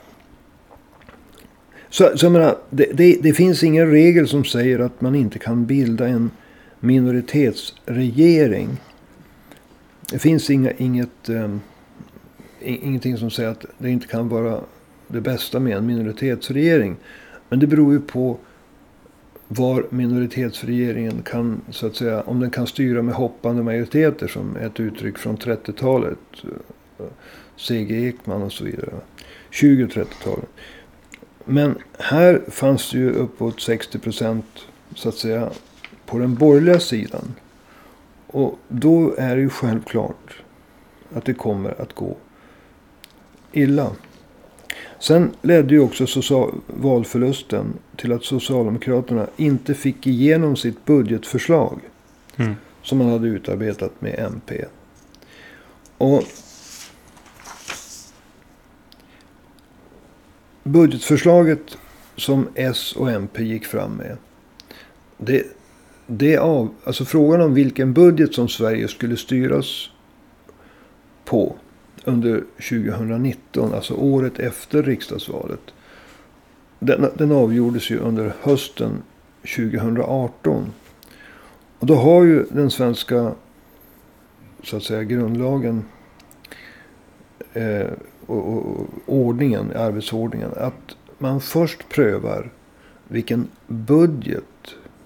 så, 1.89 2.17
så 2.17 2.25
jag 2.25 2.31
menar, 2.31 2.57
det, 2.69 2.85
det, 2.93 3.17
det, 3.21 3.33
finns 3.33 3.63
ingen 3.63 3.91
regel 3.91 4.27
som 4.27 4.45
säger 4.45 4.79
att 4.79 5.01
man 5.01 5.15
inte 5.15 5.39
kan 5.39 5.65
bilda 5.65 6.07
en 6.07 6.31
minoritetsregering. 6.79 8.69
Det 10.11 10.19
finns 10.19 10.49
inga, 10.49 10.71
inget, 10.71 11.29
um, 11.29 11.61
ingenting 12.59 13.17
som 13.17 13.31
säger 13.31 13.49
att 13.49 13.65
det 13.77 13.89
inte 13.89 14.07
kan 14.07 14.29
vara 14.29 14.61
det 15.07 15.21
bästa 15.21 15.59
med 15.59 15.77
en 15.77 15.85
minoritetsregering. 15.85 16.95
Men 17.49 17.59
det 17.59 17.67
beror 17.67 17.93
ju 17.93 17.99
på 17.99 18.37
var 19.47 19.85
minoritetsregeringen 19.89 21.21
kan, 21.21 21.61
så 21.69 21.87
att 21.87 21.95
säga, 21.95 22.21
om 22.21 22.39
den 22.39 22.51
kan 22.51 22.67
styra 22.67 23.01
med 23.01 23.15
hoppande 23.15 23.63
majoriteter 23.63 24.27
som 24.27 24.55
är 24.55 24.65
ett 24.65 24.79
uttryck 24.79 25.17
från 25.17 25.37
30-talet. 25.37 26.19
Eh, 26.99 27.05
C.G. 27.57 28.07
Ekman 28.07 28.41
och 28.41 28.51
så 28.51 28.63
vidare. 28.63 28.93
20-30-talet. 29.51 30.49
Men 31.47 31.77
här 31.99 32.41
fanns 32.47 32.91
det 32.91 32.97
ju 32.97 33.11
uppåt 33.11 33.61
60 33.61 33.99
procent 33.99 34.45
så 34.95 35.09
att 35.09 35.15
säga 35.15 35.49
på 36.05 36.17
den 36.19 36.35
borgerliga 36.35 36.79
sidan. 36.79 37.35
Och 38.27 38.59
då 38.67 39.15
är 39.17 39.35
det 39.35 39.41
ju 39.41 39.49
självklart 39.49 40.41
att 41.13 41.25
det 41.25 41.33
kommer 41.33 41.81
att 41.81 41.93
gå 41.93 42.17
illa. 43.51 43.91
Sen 44.99 45.31
ledde 45.41 45.73
ju 45.73 45.79
också 45.79 46.51
valförlusten 46.67 47.73
till 47.95 48.13
att 48.13 48.23
Socialdemokraterna 48.23 49.27
inte 49.37 49.73
fick 49.73 50.07
igenom 50.07 50.55
sitt 50.55 50.85
budgetförslag. 50.85 51.79
Mm. 52.37 52.55
Som 52.83 52.97
man 52.97 53.09
hade 53.09 53.27
utarbetat 53.27 54.01
med 54.01 54.19
MP. 54.19 54.65
Och 55.97 56.23
budgetförslaget 60.67 61.77
som 62.15 62.47
S 62.55 62.93
och 62.95 63.11
MP 63.11 63.43
gick 63.43 63.65
fram 63.65 63.91
med. 63.91 64.17
Det, 65.17 65.43
det 66.07 66.37
av, 66.37 66.69
alltså 66.83 67.05
frågan 67.05 67.41
om 67.41 67.53
vilken 67.53 67.93
budget 67.93 68.33
som 68.33 68.47
Sverige 68.47 68.87
skulle 68.87 69.17
styras 69.17 69.89
på 71.25 71.55
under 72.05 72.43
2019, 72.69 73.73
alltså 73.73 73.93
året 73.93 74.39
efter 74.39 74.83
riksdagsvalet. 74.83 75.59
Den, 76.79 77.09
den 77.15 77.31
avgjordes 77.31 77.89
ju 77.89 77.97
under 77.97 78.33
hösten 78.41 79.03
2018. 79.55 80.71
Och 81.79 81.87
då 81.87 81.95
har 81.95 82.23
ju 82.23 82.45
den 82.49 82.71
svenska 82.71 83.31
så 84.63 84.77
att 84.77 84.83
säga 84.83 85.03
grundlagen 85.03 85.83
eh, 87.53 87.87
och, 88.27 88.57
och, 88.57 88.87
ordningen, 89.05 89.71
arbetsordningen. 89.75 90.49
Att 90.57 90.95
man 91.17 91.41
först 91.41 91.89
prövar 91.89 92.49
vilken 93.07 93.47
budget. 93.67 94.43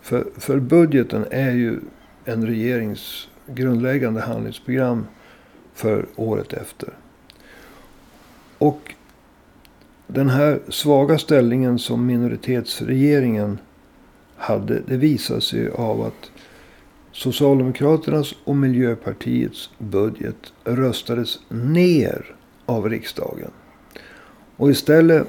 För, 0.02 0.28
för 0.38 0.60
budgeten 0.60 1.26
är 1.32 1.52
ju 1.52 1.80
en 2.26 2.48
regerings 2.48 3.30
grundläggande 3.48 4.22
handlingsprogram 4.22 5.08
för 5.74 6.06
året 6.16 6.54
efter. 6.54 6.90
Och 8.58 8.96
den 10.08 10.30
här 10.30 10.60
svaga 10.70 11.18
ställningen 11.18 11.80
som 11.80 12.06
minoritetsregeringen 12.06 13.58
hade. 14.36 14.82
Det 14.88 14.98
visar 14.98 15.40
sig 15.40 15.70
av 15.70 16.02
att 16.02 16.32
Socialdemokraternas 17.12 18.34
och 18.44 18.56
Miljöpartiets 18.56 19.70
budget 19.78 20.54
röstades 20.64 21.40
ner 21.50 22.36
av 22.66 22.90
riksdagen. 22.90 23.52
Och 24.58 24.72
istället 24.72 25.28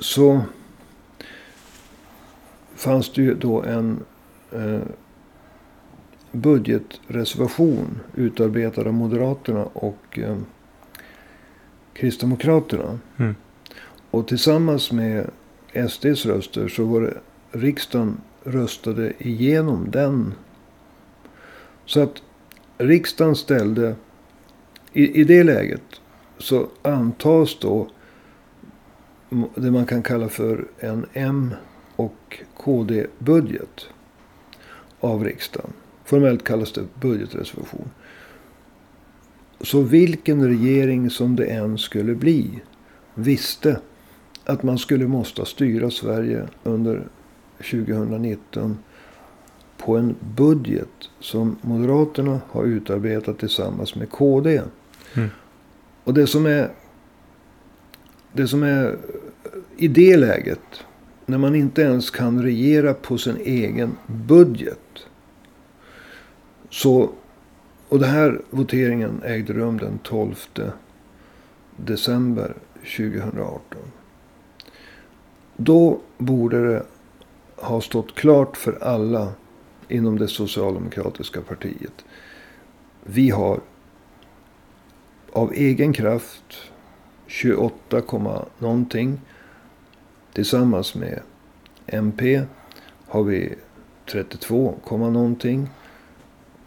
så 0.00 0.42
fanns 2.74 3.12
det 3.12 3.22
ju 3.22 3.34
då 3.34 3.62
en 3.62 4.00
eh, 4.52 4.80
budgetreservation 6.32 8.00
utarbetad 8.14 8.80
av 8.82 8.94
Moderaterna 8.94 9.64
och 9.64 10.18
eh, 10.18 10.36
Kristdemokraterna. 11.92 12.98
Mm. 13.16 13.34
Och 14.10 14.28
tillsammans 14.28 14.92
med 14.92 15.30
SDs 15.90 16.26
röster 16.26 16.68
så 16.68 16.84
var 16.84 17.00
det 17.00 17.14
riksdagen 17.50 18.20
röstade 18.44 19.12
igenom 19.18 19.90
den. 19.90 20.34
Så 21.84 22.00
att 22.00 22.22
riksdagen 22.78 23.36
ställde 23.36 23.94
i, 24.92 25.20
i 25.20 25.24
det 25.24 25.44
läget 25.44 25.82
så 26.42 26.68
antas 26.82 27.58
då 27.60 27.88
det 29.54 29.70
man 29.70 29.86
kan 29.86 30.02
kalla 30.02 30.28
för 30.28 30.66
en 30.78 31.06
M 31.12 31.54
och 31.96 32.42
KD-budget 32.56 33.86
av 35.00 35.24
riksdagen. 35.24 35.72
Formellt 36.04 36.44
kallas 36.44 36.72
det 36.72 36.84
budgetreservation. 37.00 37.90
Så 39.60 39.80
vilken 39.80 40.48
regering 40.48 41.10
som 41.10 41.36
det 41.36 41.46
än 41.46 41.78
skulle 41.78 42.14
bli 42.14 42.60
visste 43.14 43.80
att 44.44 44.62
man 44.62 44.78
skulle 44.78 45.06
måste 45.06 45.44
styra 45.44 45.90
Sverige 45.90 46.48
under 46.62 47.08
2019 47.58 48.78
på 49.78 49.96
en 49.96 50.14
budget 50.36 51.10
som 51.20 51.56
Moderaterna 51.60 52.40
har 52.50 52.64
utarbetat 52.64 53.38
tillsammans 53.38 53.94
med 53.94 54.10
KD. 54.10 54.62
Mm. 55.14 55.28
Och 56.04 56.14
det 56.14 56.26
som 56.26 56.46
är 56.46 56.70
det 58.32 58.48
som 58.48 58.62
är 58.62 58.98
i 59.76 59.88
det 59.88 60.16
läget, 60.16 60.84
när 61.26 61.38
man 61.38 61.54
inte 61.54 61.82
ens 61.82 62.10
kan 62.10 62.42
regera 62.42 62.94
på 62.94 63.18
sin 63.18 63.36
egen 63.36 63.96
budget. 64.06 65.06
Så, 66.70 67.10
och 67.88 67.98
den 67.98 68.10
här 68.10 68.40
voteringen 68.50 69.22
ägde 69.24 69.52
rum 69.52 69.78
den 69.78 69.98
12 70.02 70.34
december 71.76 72.54
2018. 72.96 73.60
Då 75.56 76.00
borde 76.18 76.68
det 76.68 76.82
ha 77.56 77.80
stått 77.80 78.14
klart 78.14 78.56
för 78.56 78.78
alla 78.82 79.32
inom 79.88 80.18
det 80.18 80.28
socialdemokratiska 80.28 81.40
partiet. 81.40 82.04
Vi 83.04 83.30
har 83.30 83.60
av 85.32 85.52
egen 85.52 85.92
kraft 85.92 86.72
28, 87.26 88.02
någonting. 88.58 89.20
Tillsammans 90.32 90.94
med 90.94 91.20
MP 91.86 92.42
har 93.06 93.22
vi 93.22 93.54
32, 94.10 94.74
någonting 94.90 95.68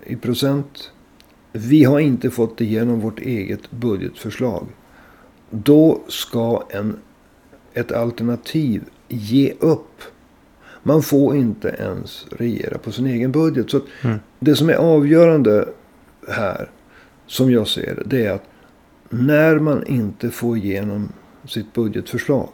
i 0.03 0.15
procent. 0.15 0.91
Vi 1.51 1.84
har 1.84 2.00
inte 2.00 2.29
fått 2.29 2.62
igenom 2.62 3.00
vårt 3.00 3.19
eget 3.19 3.72
budgetförslag. 3.72 4.67
Då 5.50 6.01
ska 6.07 6.63
en, 6.69 7.00
ett 7.74 7.91
alternativ 7.91 8.84
ge 9.07 9.53
upp. 9.60 10.01
Man 10.84 11.01
får 11.01 11.36
inte 11.36 11.75
ens 11.79 12.25
regera 12.29 12.77
på 12.77 12.91
sin 12.91 13.05
egen 13.05 13.31
budget. 13.31 13.69
Så 13.69 13.81
mm. 14.01 14.19
Det 14.39 14.55
som 14.55 14.69
är 14.69 14.75
avgörande 14.75 15.69
här, 16.29 16.69
som 17.27 17.51
jag 17.51 17.67
ser 17.67 17.95
det, 17.95 18.03
det 18.05 18.25
är 18.25 18.31
att 18.31 18.43
när 19.15 19.60
man 19.60 19.88
inte 19.88 20.29
får 20.29 20.57
igenom 20.57 21.10
sitt 21.48 21.74
budgetförslag. 21.74 22.50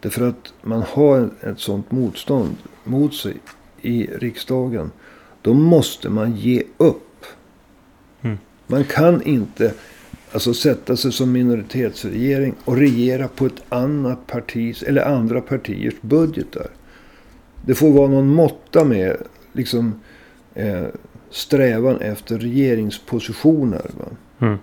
Därför 0.00 0.28
att 0.28 0.52
man 0.62 0.82
har 0.82 1.30
ett 1.40 1.60
sånt 1.60 1.90
motstånd 1.90 2.56
mot 2.84 3.14
sig 3.14 3.36
i 3.80 4.06
riksdagen. 4.06 4.90
Då 5.42 5.54
måste 5.54 6.10
man 6.10 6.36
ge 6.36 6.62
upp. 6.76 7.24
Mm. 8.22 8.38
Man 8.66 8.84
kan 8.84 9.22
inte 9.22 9.74
alltså, 10.32 10.54
sätta 10.54 10.96
sig 10.96 11.12
som 11.12 11.32
minoritetsregering 11.32 12.54
och 12.64 12.76
regera 12.76 13.28
på 13.28 13.46
ett 13.46 13.62
annat 13.68 14.26
partis 14.26 14.82
eller 14.82 15.02
andra 15.02 15.40
partiers 15.40 15.94
budgetar. 16.00 16.66
det 17.66 17.74
får 17.74 17.90
vara 17.90 18.08
någon 18.08 18.28
måtta 18.28 18.84
med 18.84 19.16
liksom, 19.52 20.00
eh, 20.54 20.86
strävan 21.30 22.00
efter 22.00 22.38
regeringspositioner. 22.38 23.90
Va? 23.98 24.06
Mm. 24.46 24.58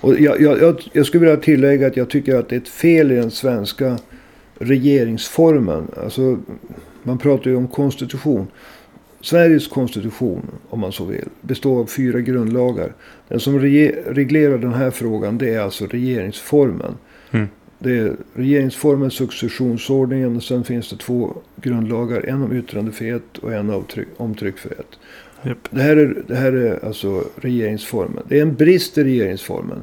Och 0.00 0.20
jag, 0.20 0.40
jag, 0.40 0.80
jag, 0.92 1.06
skulle 1.06 1.20
vilja 1.20 1.42
tillägga 1.42 1.86
att 1.86 1.96
jag 1.96 2.10
tycker 2.10 2.36
att 2.36 2.48
det 2.48 2.56
är 2.56 2.60
ett 2.60 2.68
fel 2.68 3.12
i 3.12 3.14
den 3.14 3.30
svenska 3.30 3.98
regeringsformen. 4.58 5.88
Alltså, 6.02 6.38
man 7.02 7.18
pratar 7.18 7.50
ju 7.50 7.56
om 7.56 7.68
konstitution. 7.68 8.46
Sveriges 9.20 9.68
konstitution, 9.68 10.50
om 10.68 10.80
man 10.80 10.92
så 10.92 11.04
vill, 11.04 11.28
består 11.40 11.80
av 11.80 11.86
fyra 11.86 12.20
grundlagar. 12.20 12.92
Den 13.28 13.40
som 13.40 13.58
reglerar 13.58 14.58
den 14.58 14.74
här 14.74 14.90
frågan 14.90 15.38
det 15.38 15.54
är 15.54 15.60
alltså 15.60 15.86
regeringsformen. 15.86 16.94
Mm. 17.30 17.48
Det 17.78 17.98
är 17.98 18.16
regeringsformen, 18.34 19.10
successionsordningen 19.10 20.36
och 20.36 20.42
sen 20.42 20.64
finns 20.64 20.90
det 20.90 20.96
två 20.96 21.36
grundlagar. 21.56 22.24
En 22.28 22.42
om 22.42 22.52
yttrandefrihet 22.52 23.38
och 23.38 23.52
en 23.52 23.84
om 24.16 24.34
tryckfrihet. 24.34 24.98
Yep. 25.44 25.58
Det, 25.70 25.82
här 25.82 25.96
är, 25.96 26.22
det 26.28 26.36
här 26.36 26.52
är 26.52 26.84
alltså 26.84 27.24
regeringsformen. 27.36 28.24
Det 28.28 28.38
är 28.38 28.42
en 28.42 28.54
brist 28.54 28.98
i 28.98 29.04
regeringsformen. 29.04 29.82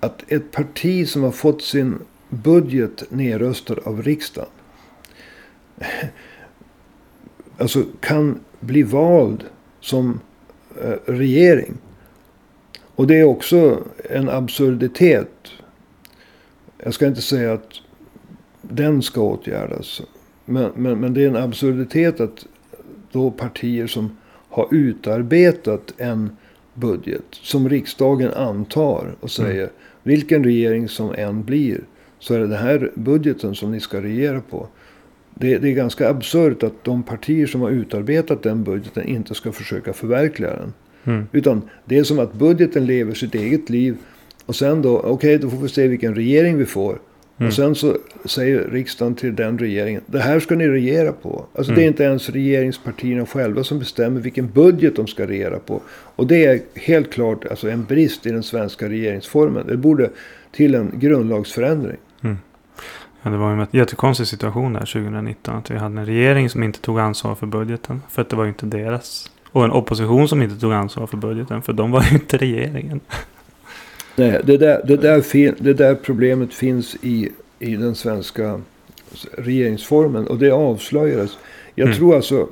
Att 0.00 0.32
ett 0.32 0.50
parti 0.52 1.08
som 1.08 1.22
har 1.22 1.30
fått 1.30 1.62
sin 1.62 1.98
budget 2.28 3.10
nedröstad 3.10 3.76
av 3.84 4.02
riksdagen. 4.02 4.50
Alltså 7.60 7.84
kan 8.00 8.40
bli 8.60 8.82
vald 8.82 9.44
som 9.80 10.20
eh, 10.82 10.94
regering. 11.06 11.74
Och 12.94 13.06
det 13.06 13.18
är 13.18 13.24
också 13.24 13.84
en 14.10 14.28
absurditet. 14.28 15.48
Jag 16.78 16.94
ska 16.94 17.06
inte 17.06 17.22
säga 17.22 17.52
att 17.52 17.72
den 18.62 19.02
ska 19.02 19.20
åtgärdas. 19.20 20.02
Men, 20.44 20.70
men, 20.74 21.00
men 21.00 21.14
det 21.14 21.24
är 21.24 21.28
en 21.28 21.36
absurditet 21.36 22.20
att 22.20 22.46
då 23.12 23.30
partier 23.30 23.86
som 23.86 24.16
har 24.58 24.74
utarbetat 24.74 25.94
en 25.96 26.30
budget 26.74 27.24
som 27.30 27.68
riksdagen 27.68 28.32
antar 28.32 29.16
och 29.20 29.30
säger 29.30 29.62
mm. 29.62 29.70
vilken 30.02 30.44
regering 30.44 30.88
som 30.88 31.14
än 31.14 31.44
blir 31.44 31.80
så 32.18 32.34
är 32.34 32.38
det 32.38 32.46
den 32.46 32.58
här 32.58 32.90
budgeten 32.94 33.54
som 33.54 33.70
ni 33.70 33.80
ska 33.80 34.02
regera 34.02 34.40
på. 34.40 34.68
Det, 35.34 35.58
det 35.58 35.68
är 35.68 35.72
ganska 35.72 36.08
absurt 36.08 36.62
att 36.62 36.84
de 36.84 37.02
partier 37.02 37.46
som 37.46 37.60
har 37.60 37.70
utarbetat 37.70 38.42
den 38.42 38.64
budgeten 38.64 39.06
inte 39.06 39.34
ska 39.34 39.52
försöka 39.52 39.92
förverkliga 39.92 40.50
den. 40.50 40.72
Mm. 41.04 41.26
Utan 41.32 41.62
det 41.84 41.98
är 41.98 42.04
som 42.04 42.18
att 42.18 42.32
budgeten 42.32 42.86
lever 42.86 43.14
sitt 43.14 43.34
eget 43.34 43.70
liv. 43.70 43.96
Och 44.46 44.56
sen 44.56 44.82
då, 44.82 44.98
okej 44.98 45.10
okay, 45.10 45.38
då 45.38 45.50
får 45.50 45.56
vi 45.58 45.68
se 45.68 45.88
vilken 45.88 46.14
regering 46.14 46.58
vi 46.58 46.66
får. 46.66 46.98
Mm. 47.38 47.48
Och 47.48 47.54
sen 47.54 47.74
så 47.74 47.96
säger 48.24 48.68
riksdagen 48.70 49.14
till 49.14 49.36
den 49.36 49.58
regeringen, 49.58 50.02
det 50.06 50.18
här 50.18 50.40
ska 50.40 50.54
ni 50.54 50.68
regera 50.68 51.12
på. 51.12 51.44
Alltså 51.54 51.72
mm. 51.72 51.74
det 51.74 51.82
är 51.82 51.84
mm. 51.84 51.92
inte 51.92 52.02
ens 52.02 52.28
regeringspartierna 52.28 53.26
själva 53.26 53.64
som 53.64 53.78
bestämmer 53.78 54.20
vilken 54.20 54.50
budget 54.50 54.96
de 54.96 55.06
ska 55.06 55.26
regera 55.26 55.58
på. 55.58 55.82
Och 55.88 56.26
det 56.26 56.44
är 56.44 56.60
helt 56.74 57.12
klart 57.12 57.44
alltså 57.50 57.70
en 57.70 57.84
brist 57.84 58.26
i 58.26 58.30
den 58.30 58.42
svenska 58.42 58.88
regeringsformen. 58.88 59.66
Det 59.66 59.76
borde 59.76 60.10
till 60.52 60.74
en 60.74 60.92
grundlagsförändring. 60.94 61.96
Mm. 62.22 62.38
Ja, 63.22 63.30
det 63.30 63.36
var 63.36 63.52
en 63.52 63.66
jättekonstig 63.70 64.26
situation 64.26 64.72
där 64.72 64.80
2019. 64.80 65.56
Att 65.56 65.70
vi 65.70 65.76
hade 65.76 66.00
en 66.00 66.06
regering 66.06 66.50
som 66.50 66.62
inte 66.62 66.80
tog 66.80 67.00
ansvar 67.00 67.34
för 67.34 67.46
budgeten. 67.46 68.02
För 68.10 68.22
att 68.22 68.28
det 68.28 68.36
var 68.36 68.44
ju 68.44 68.48
inte 68.48 68.66
deras. 68.66 69.30
Och 69.52 69.64
en 69.64 69.70
opposition 69.70 70.28
som 70.28 70.42
inte 70.42 70.60
tog 70.60 70.72
ansvar 70.72 71.06
för 71.06 71.16
budgeten. 71.16 71.62
För 71.62 71.72
de 71.72 71.90
var 71.90 72.02
ju 72.02 72.10
inte 72.10 72.36
regeringen. 72.36 73.00
Nej, 74.18 74.40
det 74.44 74.56
där, 74.56 74.82
det 74.86 74.96
där, 74.96 75.62
det 75.62 75.74
där 75.74 75.94
problemet 75.94 76.54
finns 76.54 76.96
i, 77.02 77.32
i 77.58 77.76
den 77.76 77.94
svenska 77.94 78.60
regeringsformen. 79.32 80.26
Och 80.26 80.38
det 80.38 80.50
avslöjades. 80.50 81.38
Jag 81.74 81.86
mm. 81.86 81.98
tror 81.98 82.16
alltså, 82.16 82.48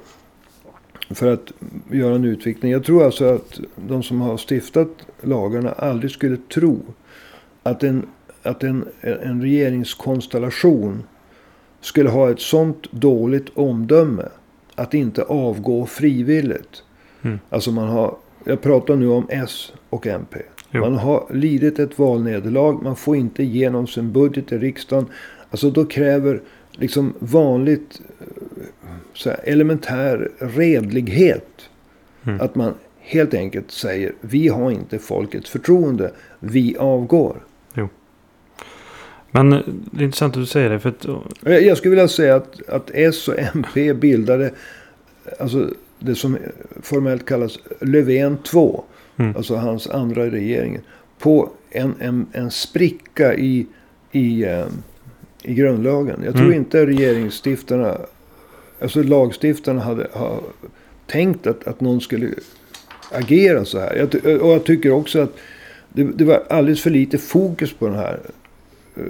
för 1.11 1.32
att 1.32 1.52
göra 1.90 2.14
en 2.14 2.25
utvikning. 2.25 2.73
Jag 2.73 2.84
tror 2.84 3.04
alltså 3.04 3.25
att 3.25 3.60
de 3.76 4.02
som 4.02 4.21
har 4.21 4.36
stiftat 4.36 4.88
lagarna 5.21 5.73
aldrig 5.73 6.10
skulle 6.10 6.36
tro 6.36 6.80
att 7.62 7.82
en, 7.82 8.06
att 8.43 8.62
en, 8.62 8.88
en 9.00 9.43
regeringskonstellation 9.43 11.02
skulle 11.80 12.10
ha 12.10 12.30
ett 12.30 12.40
sånt 12.40 12.93
dåligt 12.93 13.47
omdöme. 13.54 14.28
Att 14.75 14.95
inte 14.95 15.23
avgå 15.23 15.86
frivilligt. 15.86 16.82
Mm. 17.23 17.38
Alltså 17.50 17.71
man 17.71 17.88
har, 17.88 18.17
jag 18.45 18.62
pratar 18.62 18.97
nu 18.97 19.08
om 19.08 19.26
S 19.30 19.73
och 19.90 20.06
MP. 20.06 20.38
Jo. 20.70 20.80
Man 20.80 20.94
har 20.94 21.26
lidit 21.30 21.78
ett 21.78 21.98
valnederlag. 21.98 22.82
Man 22.82 22.96
får 22.96 23.16
inte 23.16 23.42
igenom 23.42 23.86
sin 23.86 24.12
budget 24.12 24.52
i 24.52 24.58
riksdagen. 24.58 25.06
Alltså 25.50 25.70
då 25.70 25.84
kräver 25.84 26.40
liksom 26.72 27.14
vanligt 27.18 28.00
så 29.14 29.30
här, 29.30 29.40
elementär 29.44 30.30
redlighet. 30.38 31.68
Mm. 32.24 32.40
Att 32.40 32.54
man 32.54 32.74
helt 32.98 33.34
enkelt 33.34 33.70
säger 33.70 34.12
vi 34.20 34.48
har 34.48 34.70
inte 34.70 34.98
folkets 34.98 35.50
förtroende. 35.50 36.12
Vi 36.40 36.76
avgår. 36.78 37.36
Jo. 37.74 37.88
Men 39.30 39.50
det 39.50 40.00
är 40.00 40.04
intressant 40.04 40.36
att 40.36 40.42
du 40.42 40.46
säger 40.46 40.70
det. 40.70 40.80
För 40.80 40.88
att... 40.88 41.06
Jag 41.62 41.76
skulle 41.76 41.90
vilja 41.90 42.08
säga 42.08 42.36
att, 42.36 42.68
att 42.68 42.90
S 42.94 43.28
och 43.28 43.38
MP 43.38 43.94
bildade 43.94 44.50
alltså 45.38 45.70
det 45.99 46.15
som 46.15 46.39
formellt 46.82 47.26
kallas 47.26 47.59
Löfven 47.80 48.39
2. 48.39 48.85
Mm. 49.17 49.37
Alltså 49.37 49.56
hans 49.56 49.87
andra 49.87 50.30
regeringen. 50.30 50.80
På 51.19 51.50
en, 51.71 51.95
en, 52.00 52.26
en 52.32 52.50
spricka 52.50 53.35
i, 53.35 53.67
i, 54.13 54.45
um, 54.45 54.82
i 55.43 55.54
grundlagen. 55.54 56.23
Jag 56.25 56.35
tror 56.35 56.47
mm. 56.47 56.59
inte 56.59 56.87
regeringsstiftarna, 56.87 57.99
alltså 58.80 59.02
lagstiftarna 59.02 59.80
hade 59.80 60.09
ha 60.13 60.41
tänkt 61.06 61.47
att, 61.47 61.67
att 61.67 61.80
någon 61.80 62.00
skulle 62.00 62.35
agera 63.13 63.65
så 63.65 63.78
här. 63.78 63.97
Jag, 63.97 64.41
och 64.43 64.50
jag 64.50 64.65
tycker 64.65 64.91
också 64.91 65.21
att 65.21 65.37
det, 65.93 66.04
det, 66.04 66.25
var 66.25 66.43
alldeles 66.50 66.82
för 66.82 66.91
lite 66.91 67.19
fokus 67.19 67.73
på 67.73 67.87
den 67.87 67.97
här. 67.97 68.21
Uh, 68.99 69.04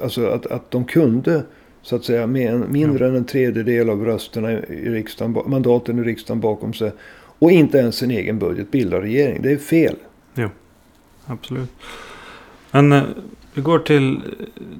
alltså 0.00 0.26
att, 0.26 0.46
att 0.46 0.70
de 0.70 0.84
kunde 0.84 1.42
så 1.86 1.96
att 1.96 2.04
säga 2.04 2.26
med 2.26 2.70
mindre 2.70 3.04
ja. 3.04 3.10
än 3.10 3.16
en 3.16 3.24
tredjedel 3.24 3.90
av 3.90 4.04
rösterna 4.04 4.52
i 4.52 4.90
riksdagen, 4.90 5.42
mandaten 5.46 5.98
i 5.98 6.02
riksdagen 6.02 6.40
bakom 6.40 6.74
sig 6.74 6.92
och 7.38 7.50
inte 7.50 7.78
ens 7.78 7.96
sin 7.96 8.10
egen 8.10 8.38
budget 8.38 8.70
bildar 8.70 9.00
regering. 9.00 9.42
Det 9.42 9.52
är 9.52 9.56
fel. 9.56 9.96
Jo, 10.34 10.48
absolut. 11.26 11.70
Men 12.70 12.92
eh, 12.92 13.02
vi 13.56 13.62
går 13.62 13.78
till, 13.78 14.20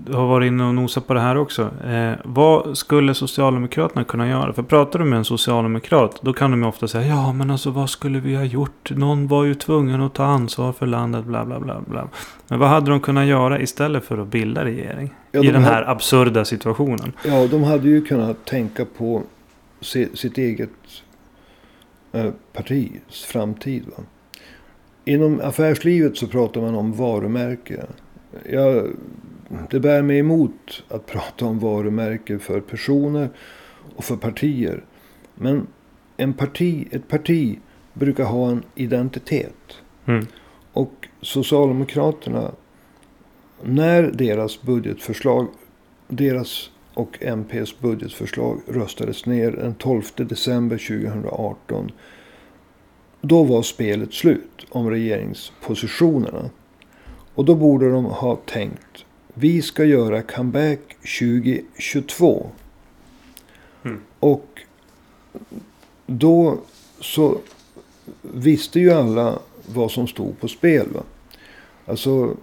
du 0.06 0.12
har 0.12 0.26
varit 0.26 0.46
inne 0.46 0.64
och 0.64 0.74
nosat 0.74 1.06
på 1.06 1.14
det 1.14 1.20
här 1.20 1.36
också. 1.36 1.70
Eh, 1.86 2.12
vad 2.24 2.78
skulle 2.78 3.14
Socialdemokraterna 3.14 4.04
kunna 4.04 4.28
göra? 4.28 4.52
För 4.52 4.62
pratar 4.62 4.98
du 4.98 5.04
med 5.04 5.16
en 5.16 5.24
socialdemokrat 5.24 6.20
då 6.22 6.32
kan 6.32 6.50
de 6.50 6.62
ju 6.62 6.68
ofta 6.68 6.88
säga 6.88 7.06
ja 7.06 7.32
men 7.32 7.50
alltså 7.50 7.70
vad 7.70 7.90
skulle 7.90 8.20
vi 8.20 8.34
ha 8.34 8.44
gjort? 8.44 8.90
Någon 8.90 9.26
var 9.26 9.44
ju 9.44 9.54
tvungen 9.54 10.02
att 10.02 10.14
ta 10.14 10.24
ansvar 10.24 10.72
för 10.72 10.86
landet 10.86 11.24
bla 11.24 11.44
bla 11.44 11.60
bla. 11.60 11.80
bla. 11.86 12.08
Men 12.48 12.58
vad 12.58 12.68
hade 12.68 12.90
de 12.90 13.00
kunnat 13.00 13.26
göra 13.26 13.60
istället 13.60 14.04
för 14.04 14.18
att 14.18 14.28
bilda 14.28 14.64
regering? 14.64 15.14
Ja, 15.32 15.44
I 15.44 15.46
den 15.46 15.64
här 15.64 15.74
hade, 15.74 15.88
absurda 15.88 16.44
situationen. 16.44 17.12
Ja, 17.24 17.46
de 17.46 17.62
hade 17.62 17.88
ju 17.88 18.04
kunnat 18.04 18.44
tänka 18.44 18.84
på 18.84 19.22
sitt 20.14 20.38
eget 20.38 20.70
Eh, 22.16 22.30
partis 22.52 23.24
framtid. 23.28 23.84
Va? 23.96 24.02
Inom 25.04 25.40
affärslivet 25.40 26.16
så 26.16 26.26
pratar 26.26 26.60
man 26.60 26.74
om 26.74 26.92
varumärke. 26.92 27.86
Jag, 28.50 28.90
det 29.70 29.80
bär 29.80 30.02
mig 30.02 30.18
emot 30.18 30.84
att 30.88 31.06
prata 31.06 31.44
om 31.44 31.58
varumärke 31.58 32.38
för 32.38 32.60
personer 32.60 33.28
och 33.96 34.04
för 34.04 34.16
partier. 34.16 34.84
Men 35.34 35.66
en 36.16 36.34
parti, 36.34 36.88
ett 36.90 37.08
parti 37.08 37.58
brukar 37.92 38.24
ha 38.24 38.50
en 38.50 38.62
identitet. 38.74 39.76
Mm. 40.06 40.26
Och 40.72 41.08
Socialdemokraterna, 41.20 42.52
när 43.62 44.02
deras 44.02 44.62
budgetförslag, 44.62 45.46
deras 46.08 46.70
och 46.94 47.18
MPs 47.22 47.78
budgetförslag 47.78 48.60
röstades 48.66 49.26
ner 49.26 49.50
den 49.50 49.74
12 49.74 50.02
december 50.16 50.78
2018. 50.78 51.92
Då 53.20 53.44
var 53.44 53.62
spelet 53.62 54.14
slut 54.14 54.66
om 54.68 54.90
regeringspositionerna. 54.90 56.50
Och 57.36 57.44
då 57.44 57.54
borde 57.54 57.90
de 57.90 58.04
ha 58.04 58.36
tänkt. 58.36 59.04
Vi 59.34 59.62
ska 59.62 59.84
göra 59.84 60.22
comeback 60.22 60.80
2022. 61.20 62.46
Mm. 63.84 64.00
Och 64.20 64.60
då 66.06 66.58
så 67.00 67.38
visste 68.22 68.80
ju 68.80 68.90
alla 68.90 69.38
vad 69.66 69.90
som 69.90 70.06
stod 70.06 70.40
på 70.40 70.48
spel. 70.48 70.86
Va? 70.94 71.02
Alltså 71.86 72.36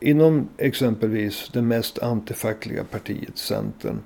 inom 0.00 0.48
exempelvis 0.56 1.50
det 1.52 1.62
mest 1.62 1.98
antifackliga 1.98 2.84
partiet, 2.84 3.38
Centern. 3.38 3.98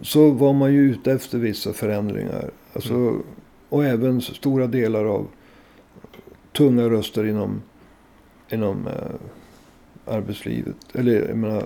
Så 0.00 0.30
var 0.30 0.52
man 0.52 0.72
ju 0.72 0.80
ute 0.90 1.12
efter 1.12 1.38
vissa 1.38 1.72
förändringar. 1.72 2.50
Alltså, 2.72 2.94
mm. 2.94 3.22
Och 3.68 3.84
även 3.84 4.20
stora 4.20 4.66
delar 4.66 5.04
av 5.04 5.26
tunga 6.52 6.88
röster 6.90 7.26
inom, 7.26 7.62
inom 8.54 8.86
eh, 8.86 10.14
arbetslivet. 10.14 10.76
Eller 10.94 11.28
jag 11.28 11.36
menar, 11.36 11.64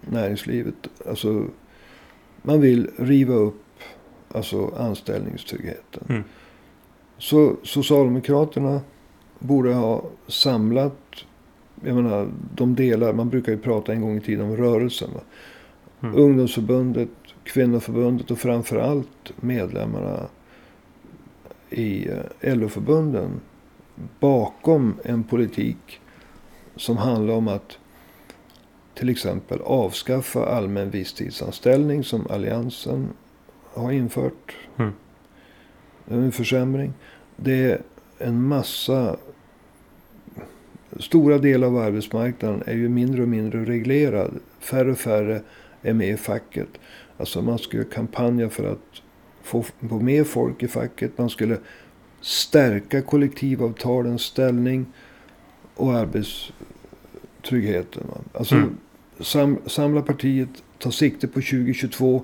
näringslivet. 0.00 0.74
Alltså, 1.06 1.46
man 2.42 2.60
vill 2.60 2.90
riva 2.96 3.34
upp 3.34 3.62
Alltså 4.34 4.74
anställningstryggheten. 4.76 6.04
Mm. 6.08 6.22
Så 7.18 7.56
Socialdemokraterna 7.62 8.80
borde 9.38 9.74
ha 9.74 10.04
samlat, 10.26 11.24
jag 11.84 11.94
menar 11.94 12.28
de 12.54 12.74
delar, 12.74 13.12
man 13.12 13.28
brukar 13.28 13.52
ju 13.52 13.58
prata 13.58 13.92
en 13.92 14.00
gång 14.00 14.16
i 14.16 14.20
tiden 14.20 14.46
om 14.46 14.56
rörelsen. 14.56 15.10
Va? 15.14 15.20
Mm. 16.00 16.16
Ungdomsförbundet, 16.16 17.08
kvinnoförbundet 17.44 18.30
och 18.30 18.38
framförallt 18.38 19.32
medlemmarna 19.40 20.26
i 21.70 22.08
eh, 22.08 22.56
LO-förbunden 22.56 23.40
bakom 24.20 24.94
en 25.04 25.24
politik 25.24 26.00
som 26.76 26.96
handlar 26.96 27.34
om 27.34 27.48
att 27.48 27.78
till 28.94 29.08
exempel 29.08 29.60
avskaffa 29.60 30.46
allmän 30.46 30.90
visstidsanställning 30.90 32.04
som 32.04 32.26
alliansen 32.30 33.08
har 33.74 33.92
infört. 33.92 34.56
Mm. 34.78 34.92
Det 36.04 36.14
är 36.14 36.18
en 36.18 36.32
försämring. 36.32 36.92
Det 37.36 37.70
är 37.70 37.82
en 38.18 38.42
massa... 38.42 39.16
Stora 40.98 41.38
delar 41.38 41.66
av 41.66 41.76
arbetsmarknaden 41.76 42.62
är 42.66 42.74
ju 42.74 42.88
mindre 42.88 43.22
och 43.22 43.28
mindre 43.28 43.64
reglerad. 43.64 44.38
Färre 44.60 44.90
och 44.90 44.98
färre 44.98 45.42
är 45.82 45.92
med 45.92 46.08
i 46.08 46.16
facket. 46.16 46.68
Alltså 47.16 47.42
man 47.42 47.58
skulle 47.58 47.84
kampanja 47.84 48.50
för 48.50 48.72
att 48.72 49.02
få, 49.42 49.62
få 49.62 50.00
med 50.00 50.26
folk 50.26 50.62
i 50.62 50.68
facket. 50.68 51.18
Man 51.18 51.30
skulle 51.30 51.58
stärka 52.20 53.02
kollektivavtalens 53.02 54.22
ställning 54.22 54.86
och 55.74 55.94
arbetstryggheten. 55.94 58.02
va. 58.08 58.18
Alltså 58.32 58.54
Mm. 58.54 58.76
sam, 59.20 59.58
samla 59.66 60.02
partiet, 60.02 60.48
ta 60.78 60.90
sikte 60.90 61.28
på 61.28 61.40
2022 61.40 62.22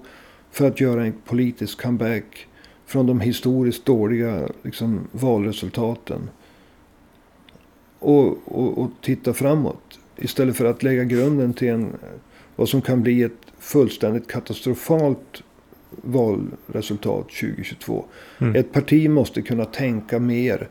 för 0.50 0.68
att 0.68 0.80
göra 0.80 1.04
en 1.04 1.14
politisk 1.24 1.82
comeback 1.82 2.46
från 2.86 3.06
de 3.06 3.20
historiskt 3.20 3.84
dåliga 3.84 4.48
liksom, 4.62 5.00
valresultaten. 5.12 6.30
Och, 7.98 8.38
och, 8.44 8.78
och 8.78 8.90
titta 9.02 9.34
framåt. 9.34 9.98
Istället 10.16 10.56
för 10.56 10.64
att 10.64 10.82
lägga 10.82 11.04
grunden 11.04 11.54
till 11.54 11.68
en, 11.68 11.92
vad 12.56 12.68
som 12.68 12.82
kan 12.82 13.02
bli 13.02 13.22
ett 13.22 13.52
fullständigt 13.58 14.28
katastrofalt 14.28 15.42
valresultat 15.90 17.28
2022. 17.28 18.04
Mm. 18.38 18.56
Ett 18.56 18.72
parti 18.72 19.10
måste 19.10 19.42
kunna 19.42 19.64
tänka 19.64 20.18
mer 20.18 20.68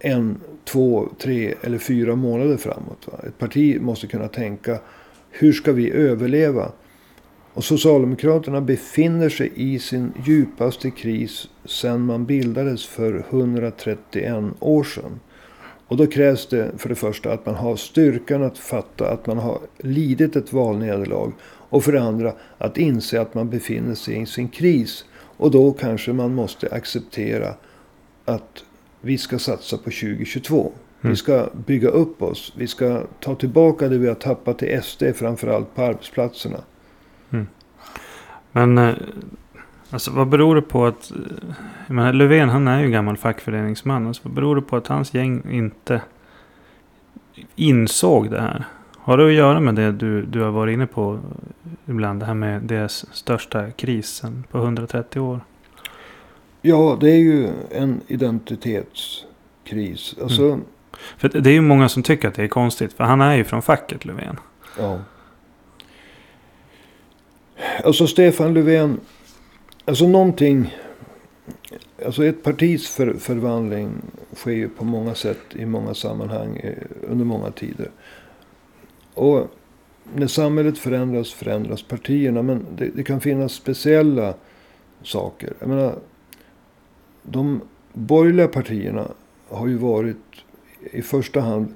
än 0.00 0.38
två, 0.64 1.08
tre 1.18 1.54
eller 1.62 1.78
fyra 1.78 2.16
månader 2.16 2.56
framåt. 2.56 3.06
Va? 3.06 3.20
Ett 3.26 3.38
parti 3.38 3.80
måste 3.80 4.06
kunna 4.06 4.28
tänka 4.28 4.78
hur 5.30 5.52
ska 5.52 5.72
vi 5.72 5.90
överleva? 5.90 6.72
Och 7.52 7.64
Socialdemokraterna 7.64 8.60
befinner 8.60 9.28
sig 9.28 9.52
i 9.54 9.78
sin 9.78 10.12
djupaste 10.26 10.90
kris 10.90 11.48
sedan 11.64 12.00
man 12.00 12.26
bildades 12.26 12.86
för 12.86 13.24
131 13.30 14.44
år 14.60 14.84
sedan. 14.84 15.20
Och 15.88 15.96
då 15.96 16.06
krävs 16.06 16.46
det 16.46 16.70
för 16.76 16.88
det 16.88 16.94
första 16.94 17.32
att 17.32 17.46
man 17.46 17.54
har 17.54 17.76
styrkan 17.76 18.42
att 18.42 18.58
fatta 18.58 19.10
att 19.10 19.26
man 19.26 19.38
har 19.38 19.58
lidit 19.78 20.36
ett 20.36 20.52
valnederlag. 20.52 21.32
Och 21.68 21.84
för 21.84 21.92
det 21.92 22.02
andra 22.02 22.32
att 22.58 22.78
inse 22.78 23.20
att 23.20 23.34
man 23.34 23.50
befinner 23.50 23.94
sig 23.94 24.22
i 24.22 24.26
sin 24.26 24.48
kris. 24.48 25.04
Och 25.36 25.50
då 25.50 25.72
kanske 25.72 26.12
man 26.12 26.34
måste 26.34 26.68
acceptera 26.74 27.54
att 28.24 28.64
vi 29.06 29.18
ska 29.18 29.38
satsa 29.38 29.76
på 29.76 29.82
2022. 29.84 30.72
Vi 31.00 31.06
Mm. 31.08 31.16
ska 31.16 31.48
bygga 31.66 31.88
upp 31.88 32.22
oss. 32.22 32.52
Vi 32.56 32.66
ska 32.66 33.02
ta 33.20 33.34
tillbaka 33.34 33.88
det 33.88 33.98
vi 33.98 34.08
har 34.08 34.14
tappat 34.14 34.58
till 34.58 34.82
SD, 34.82 35.02
framförallt 35.14 35.74
på 35.74 35.82
arbetsplatserna. 35.82 36.58
Men 38.52 38.78
eh, 38.78 38.94
alltså, 39.90 40.10
vad 40.10 40.28
beror 40.28 40.54
det 40.54 40.62
på 40.62 40.86
att... 40.86 41.10
eh, 41.10 41.54
menar, 41.94 42.12
Löfven 42.12 42.48
han 42.48 42.68
är 42.68 42.82
ju 42.82 42.90
gammal 42.90 43.16
fackföreningsman. 43.16 44.06
Alltså, 44.06 44.22
vad 44.24 44.32
beror 44.34 44.56
det 44.56 44.62
på 44.62 44.76
att 44.76 44.86
hans 44.86 45.14
gäng 45.14 45.42
inte 45.50 46.00
insåg 47.56 48.30
det 48.30 48.40
här? 48.40 48.64
Har 48.96 49.16
det 49.18 49.26
att 49.26 49.32
göra 49.32 49.60
med 49.60 49.74
det 49.74 49.92
du, 49.92 50.22
du 50.22 50.40
har 50.40 50.50
varit 50.50 50.72
inne 50.74 50.86
på 50.86 51.18
ibland? 51.86 52.20
Det 52.20 52.26
här 52.26 52.34
med 52.34 52.62
deras 52.62 53.14
största 53.14 53.70
krisen 53.70 54.44
på 54.50 54.58
130 54.58 55.20
år. 55.20 55.40
Ja, 56.66 56.96
det 57.00 57.10
är 57.10 57.18
ju 57.18 57.48
en 57.70 58.00
identitetskris. 58.06 60.14
Alltså, 60.22 60.60
För 61.16 61.28
det 61.28 61.50
är 61.50 61.54
ju 61.54 61.60
många 61.60 61.88
som 61.88 62.02
tycker 62.02 62.28
att 62.28 62.34
det 62.34 62.42
är 62.42 62.48
konstigt. 62.48 62.92
För 62.92 63.04
han 63.04 63.20
är 63.20 63.36
ju 63.36 63.44
från 63.44 63.62
facket 63.62 64.04
Löfven. 64.04 64.36
ja. 64.78 64.98
Alltså 67.84 68.06
Stefan 68.06 68.54
Löfven. 68.54 69.00
Alltså 69.84 70.08
någonting. 70.08 70.74
Alltså 72.06 72.26
ett 72.26 72.42
partis 72.42 72.88
för, 72.88 73.14
förvandling 73.14 73.90
sker 74.34 74.50
ju 74.50 74.68
på 74.68 74.84
många 74.84 75.14
sätt 75.14 75.38
i 75.50 75.66
många 75.66 75.94
sammanhang 75.94 76.56
eh, 76.56 76.72
under 77.10 77.24
många 77.24 77.50
tider. 77.50 77.90
Och 79.14 79.50
när 80.14 80.26
samhället 80.26 80.78
förändras 80.78 81.32
förändras 81.32 81.82
partierna. 81.82 82.42
Men 82.42 82.66
det, 82.76 82.90
det 82.94 83.02
kan 83.02 83.20
finnas 83.20 83.52
speciella 83.52 84.34
saker. 85.02 85.52
Jag 85.58 85.68
menar, 85.68 85.98
de 87.30 87.60
borgerliga 87.92 88.48
partierna 88.48 89.08
har 89.48 89.66
ju 89.66 89.76
varit 89.76 90.16
i 90.92 91.02
första 91.02 91.40
hand 91.40 91.74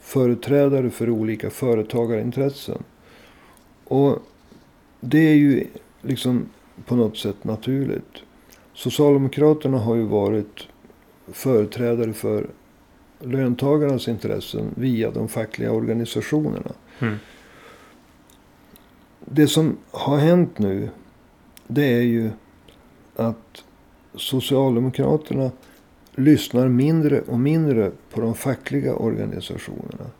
företrädare 0.00 0.90
för 0.90 1.10
olika 1.10 1.50
företagarintressen. 1.50 2.82
Och 3.84 4.18
det 5.00 5.18
är 5.18 5.34
ju 5.34 5.66
liksom 6.02 6.48
på 6.86 6.96
något 6.96 7.16
sätt 7.16 7.44
naturligt. 7.44 8.22
Socialdemokraterna 8.74 9.78
har 9.78 9.94
ju 9.94 10.02
varit 10.02 10.68
företrädare 11.32 12.12
för 12.12 12.50
löntagarnas 13.20 14.08
intressen 14.08 14.74
via 14.74 15.10
de 15.10 15.28
fackliga 15.28 15.72
organisationerna. 15.72 16.72
Mm. 16.98 17.16
Det 19.24 19.46
som 19.46 19.76
har 19.90 20.18
hänt 20.18 20.58
nu, 20.58 20.90
det 21.66 21.94
är 21.94 22.02
ju 22.02 22.30
att 23.16 23.64
Socialdemokraterna 24.18 25.50
lyssnar 26.14 26.68
mindre 26.68 27.20
och 27.20 27.38
mindre 27.38 27.90
på 28.10 28.20
de 28.20 28.34
fackliga 28.34 28.94
organisationerna. 28.94 30.10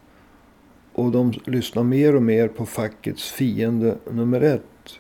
Och 0.93 1.11
de 1.13 1.33
lyssnar 1.45 1.83
mer 1.83 2.17
och 2.17 2.23
mer 2.23 2.49
på 2.49 2.67
fackets 2.67 3.31
fiende 3.31 3.97
nummer 4.11 4.41
ett. 4.41 4.99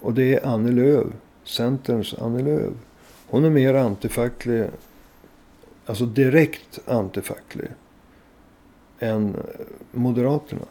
Och 0.00 0.14
det 0.14 0.34
är 0.34 0.46
Annie 0.46 0.72
Lööf, 0.72 1.06
Centerns 1.44 2.14
Annie 2.14 2.42
Lööf. 2.42 2.74
Hon 3.26 3.44
är 3.44 3.50
mer 3.50 3.74
antifacklig, 3.74 4.64
alltså 5.86 6.06
direkt 6.06 6.88
antifacklig, 6.88 7.68
än 8.98 9.36
Moderaterna. 9.92 10.66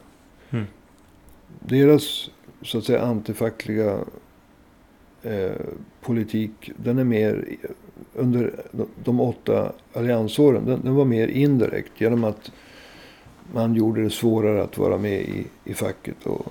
Mm. 0.50 0.66
Deras 1.60 2.30
så 2.62 2.78
att 2.78 2.84
säga 2.84 3.02
antifackliga 3.02 4.00
eh, 5.24 5.52
politik, 6.02 6.72
den 6.78 6.98
är 7.00 7.04
mer 7.04 7.46
under 8.14 8.64
de- 8.72 8.88
de 9.04 9.20
åtta 9.20 9.72
alliansåren. 9.94 10.66
Den, 10.66 10.82
den 10.84 10.96
var 10.96 11.06
mer 11.06 11.28
indirekt 11.28 12.02
genom 12.02 12.24
att 12.24 12.52
man 13.54 13.76
gjorde 13.76 14.04
det 14.04 14.10
svårare 14.10 14.64
att 14.64 14.78
vara 14.78 14.98
med 14.98 15.22
i, 15.22 15.46
i 15.64 15.74
facket. 15.74 16.26
Och, 16.26 16.46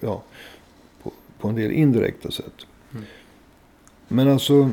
ja, 0.00 0.22
på, 1.02 1.12
på 1.38 1.48
en 1.48 1.54
del 1.54 1.72
indirekta 1.72 2.30
sätt. 2.30 2.66
Mm. 2.92 3.04
Men 4.08 4.28
alltså... 4.28 4.70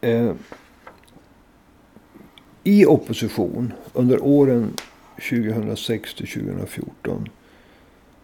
Eh, 0.00 0.32
I 2.64 2.86
opposition 2.86 3.72
under 3.92 4.22
åren 4.24 4.72
2006 5.30 6.14
till 6.14 6.26
2014 6.28 7.28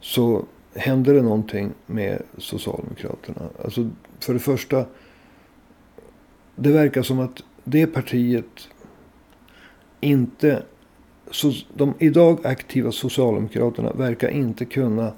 så 0.01 0.45
hände 0.75 1.13
det 1.13 1.23
någonting 1.23 1.71
med 1.87 2.23
Socialdemokraterna. 2.39 3.49
Alltså 3.65 3.91
för 4.21 4.35
det 4.35 4.41
första, 4.41 4.87
det 6.57 6.73
verkar 6.73 7.03
som 7.03 7.21
att 7.21 7.43
det 7.65 7.87
partiet 7.87 8.69
inte... 10.01 10.63
Så 11.31 11.53
de 11.75 11.95
idag 11.99 12.47
aktiva 12.47 12.93
Socialdemokraterna 12.93 13.93
verkar 13.93 14.29
inte 14.29 14.65
kunna 14.65 15.13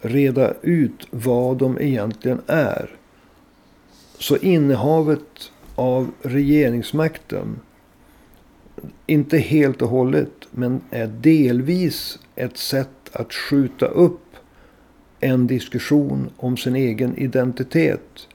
reda 0.00 0.54
ut 0.62 1.06
vad 1.10 1.56
de 1.56 1.78
egentligen 1.80 2.40
är. 2.46 2.90
Så 4.18 4.36
innehavet 4.36 5.52
av 5.74 6.10
regeringsmakten, 6.22 7.60
inte 9.06 9.38
helt 9.38 9.82
och 9.82 9.88
hållet, 9.88 10.32
men 10.50 10.80
är 10.90 11.06
delvis 11.06 12.18
ett 12.36 12.56
sätt 12.56 13.10
att 13.12 13.32
skjuta 13.32 13.86
upp 13.86 14.27
en 15.20 15.46
diskussion 15.46 16.30
om 16.36 16.56
sin 16.56 16.76
egen 16.76 17.18
identitet. 17.18 18.28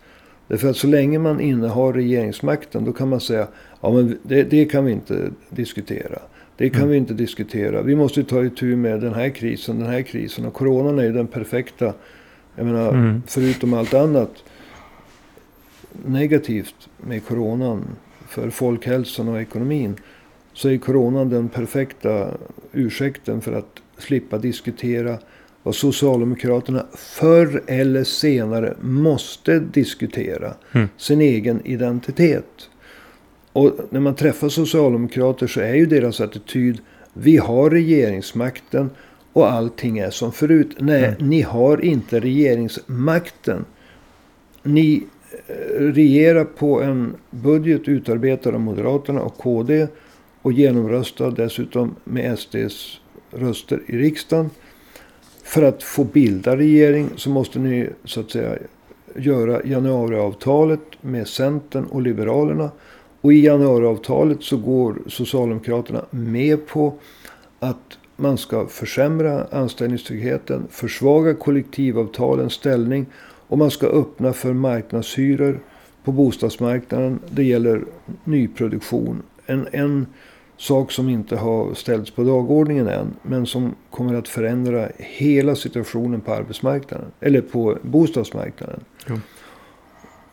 Därför 0.48 0.70
att 0.70 0.78
så 0.78 0.88
länge 0.88 1.20
man 1.20 1.40
innehar 1.42 1.94
regeringsmakten 1.94 2.86
då 2.86 2.94
kan 2.94 3.10
man 3.10 3.20
säga 3.22 3.48
ja 3.82 3.92
men 3.92 4.18
det, 4.24 4.44
det 4.44 4.66
kan 4.66 4.86
vi 4.86 4.92
inte 4.92 5.30
diskutera. 5.50 6.20
Det 6.58 6.70
kan 6.70 6.80
Mm. 6.82 6.92
vi 6.92 6.98
inte 6.98 7.14
diskutera. 7.14 7.82
Vi 7.82 7.96
måste 7.96 8.24
ta 8.24 8.44
itu 8.46 8.76
med 8.76 9.02
den 9.02 9.14
här 9.14 9.30
krisen, 9.30 9.80
den 9.80 9.90
här 9.90 10.02
krisen. 10.02 10.46
Och 10.46 10.54
coronan 10.54 11.00
är 11.00 11.04
ju 11.04 11.12
den 11.12 11.28
perfekta 11.28 11.94
Jag 12.56 12.66
menar, 12.66 12.90
Mm. 12.90 13.24
förutom 13.28 13.74
allt 13.74 13.94
annat 13.94 14.44
negativt 16.06 16.90
med 16.98 17.26
coronan 17.26 17.86
för 18.28 18.50
folkhälsan 18.50 19.28
och 19.28 19.42
ekonomin. 19.42 19.96
Så 20.54 20.70
är 20.70 20.78
coronan 20.78 21.30
den 21.30 21.50
perfekta 21.50 22.28
ursäkten 22.72 23.42
för 23.42 23.54
att 23.54 23.82
slippa 23.98 24.38
diskutera 24.38 25.18
vad 25.64 25.76
Socialdemokraterna 25.76 26.86
förr 26.96 27.64
eller 27.68 28.04
senare 28.04 28.74
måste 28.82 29.60
diskutera. 29.60 30.54
Mm. 30.72 30.88
Sin 30.98 31.22
egen 31.22 31.66
identitet. 31.66 32.70
Och 33.54 33.72
när 33.90 34.00
man 34.00 34.16
träffar 34.16 34.50
socialdemokrater 34.50 35.48
så 35.48 35.60
är 35.60 35.74
ju 35.74 35.86
deras 35.86 36.22
attityd 36.22 36.80
vi 37.14 37.38
har 37.38 37.70
regeringsmakten 37.70 38.90
och 39.34 39.52
allting 39.52 39.98
är 39.98 40.10
som 40.10 40.32
förut. 40.32 40.76
Nej, 40.80 41.04
Mm. 41.06 41.30
ni 41.30 41.42
har 41.42 41.86
inte 41.86 42.20
regeringsmakten. 42.20 43.66
Ni 44.64 45.04
eh, 45.48 45.54
regerar 45.80 46.46
på 46.46 46.82
en 46.82 47.16
budget 47.30 47.88
utarbetad 47.88 48.50
av 48.50 48.60
Moderaterna 48.60 49.22
och 49.22 49.38
KD 49.38 49.88
och 50.42 50.54
genomröstad 50.54 51.30
dessutom 51.32 51.96
med 52.04 52.40
SDs 52.40 53.00
röster 53.32 53.82
i 53.88 53.98
riksdagen. 53.98 54.50
För 55.54 55.62
att 55.64 55.84
få 55.84 56.04
bilda 56.04 56.58
regering 56.58 57.10
så 57.16 57.30
måste 57.30 57.60
ni 57.60 57.90
så 58.06 58.20
att 58.20 58.32
säga 58.32 58.58
göra 59.16 59.64
januariavtalet 59.66 60.80
med 61.02 61.28
Centern 61.28 61.86
och 61.86 62.02
Liberalerna. 62.02 62.72
Och 63.22 63.34
i 63.34 63.46
januariavtalet 63.46 64.44
så 64.44 64.58
går 64.58 64.96
Socialdemokraterna 65.08 66.06
med 66.10 66.68
på 66.68 66.94
att 67.60 67.98
man 68.16 68.38
ska 68.38 68.68
försämra 68.68 69.48
anställningstryggheten, 69.52 70.68
försvaga 70.70 71.34
kollektivavtalens 71.34 72.54
ställning 72.54 73.06
och 73.48 73.58
man 73.58 73.72
ska 73.72 73.88
öppna 73.88 74.34
för 74.34 74.54
marknadshyror 74.54 75.60
på 76.04 76.12
bostadsmarknaden. 76.12 77.20
Det 77.30 77.44
gäller 77.44 77.84
nyproduktion. 78.24 79.22
En, 79.46 79.68
en 79.72 80.06
sak 80.58 80.92
som 80.92 81.10
inte 81.10 81.36
har 81.36 81.74
ställts 81.74 82.12
på 82.12 82.24
dagordningen 82.24 82.88
än, 82.88 83.16
men 83.22 83.46
som 83.46 83.76
kommer 83.92 84.14
att 84.14 84.28
förändra 84.28 84.88
hela 84.98 85.56
situationen 85.56 86.22
på 86.22 86.34
arbetsmarknaden, 86.34 87.08
eller 87.20 87.42
på 87.42 87.78
bostadsmarknaden. 87.82 88.80
Jo. 89.10 89.20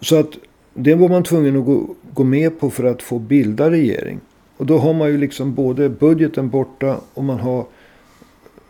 Så 0.01 0.17
att 0.19 0.31
det 0.75 0.95
var 0.95 1.09
man 1.09 1.23
tvungen 1.23 1.57
att 1.57 1.65
gå, 1.65 1.95
gå 2.15 2.25
med 2.25 2.61
på 2.61 2.71
för 2.71 2.85
att 2.85 3.03
få 3.03 3.19
bilda 3.19 3.71
regering. 3.71 4.21
Och 4.57 4.67
då 4.67 4.79
har 4.79 4.93
man 4.93 5.09
ju 5.09 5.19
liksom 5.19 5.55
både 5.55 5.89
budgeten 5.89 6.51
borta 6.51 7.01
och 7.15 7.25
man 7.25 7.41
har 7.41 7.67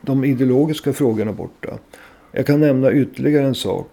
de 0.01 0.25
ideologiska 0.25 0.93
frågorna 0.93 1.33
borta. 1.33 1.79
Jag 2.33 2.47
kan 2.47 2.61
nämna 2.61 2.93
ytterligare 2.93 3.47
en 3.47 3.55
sak. 3.55 3.91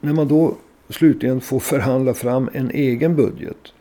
När 0.00 0.12
man 0.12 0.28
då 0.28 0.54
slutligen 0.88 1.40
får 1.40 1.60
förhandla 1.60 2.14
fram 2.14 2.50
en 2.52 2.70
egen 2.70 3.16
budget. 3.16 3.72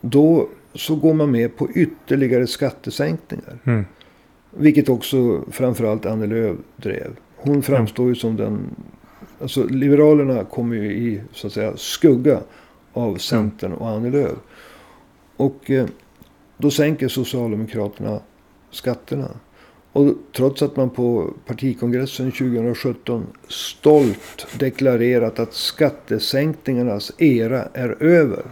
Då 0.00 0.48
så 0.74 0.96
går 0.96 1.14
man 1.14 1.30
med 1.30 1.56
på 1.56 1.70
ytterligare 1.70 2.46
skattesänkningar. 2.46 3.58
Mm. 3.64 3.84
Vilket 4.50 4.88
också 4.88 5.44
framförallt 5.50 6.06
Annie 6.06 6.26
Lööf 6.26 6.56
drev. 6.76 7.16
Hon 7.36 7.62
framstår 7.62 8.08
ju 8.08 8.14
som 8.14 8.36
den... 8.36 8.76
Alltså 9.40 9.64
Liberalerna 9.64 10.44
kommer 10.44 10.76
ju 10.76 10.92
i 10.92 11.20
så 11.32 11.46
att 11.46 11.52
säga 11.52 11.76
skugga 11.76 12.40
av 12.92 13.16
Centern 13.16 13.72
och 13.72 13.88
Annie 13.88 14.10
Lööf. 14.10 14.38
Och 15.36 15.70
eh, 15.70 15.86
då 16.56 16.70
sänker 16.70 17.08
Socialdemokraterna 17.08 18.20
skatterna. 18.70 19.30
Och 19.92 20.14
trots 20.32 20.62
att 20.62 20.76
man 20.76 20.90
på 20.90 21.34
partikongressen 21.46 22.32
2017 22.32 23.26
stolt 23.48 24.46
deklarerat 24.58 25.38
att 25.38 25.54
skattesänkningarnas 25.54 27.12
era 27.18 27.62
är 27.74 28.02
över. 28.02 28.42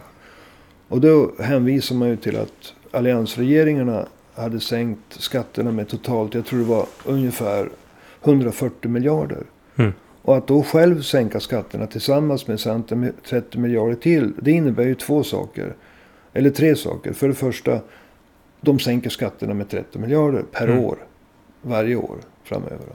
Och 0.87 1.01
då 1.01 1.31
hänvisar 1.39 1.95
man 1.95 2.09
ju 2.09 2.15
till 2.17 2.37
att 2.37 2.73
alliansregeringarna 2.91 4.07
hade 4.33 4.59
sänkt 4.59 4.99
skatterna 5.09 5.71
med 5.71 5.87
totalt, 5.87 6.33
jag 6.33 6.45
tror 6.45 6.59
det 6.59 6.65
var 6.65 6.85
ungefär 7.05 7.69
140 8.23 8.89
miljarder. 8.91 9.43
Mm. 9.75 9.93
Och 10.21 10.37
att 10.37 10.47
då 10.47 10.63
själv 10.63 11.01
sänka 11.01 11.39
skatterna 11.39 11.87
tillsammans 11.87 12.47
med 12.47 12.59
Centern 12.59 12.99
med 12.99 13.13
30 13.25 13.57
miljarder 13.57 13.95
till. 13.95 14.33
Det 14.41 14.51
innebär 14.51 14.83
ju 14.83 14.95
två 14.95 15.23
saker. 15.23 15.75
Eller 16.33 16.49
tre 16.49 16.75
saker. 16.75 17.13
För 17.13 17.27
det 17.27 17.33
första, 17.33 17.79
de 18.61 18.79
sänker 18.79 19.09
skatterna 19.09 19.53
med 19.53 19.69
30 19.69 19.99
miljarder 19.99 20.43
per 20.51 20.67
Mm. 20.67 20.79
år. 20.79 20.97
Varje 21.61 21.95
år 21.95 22.17
framöver. 22.43 22.85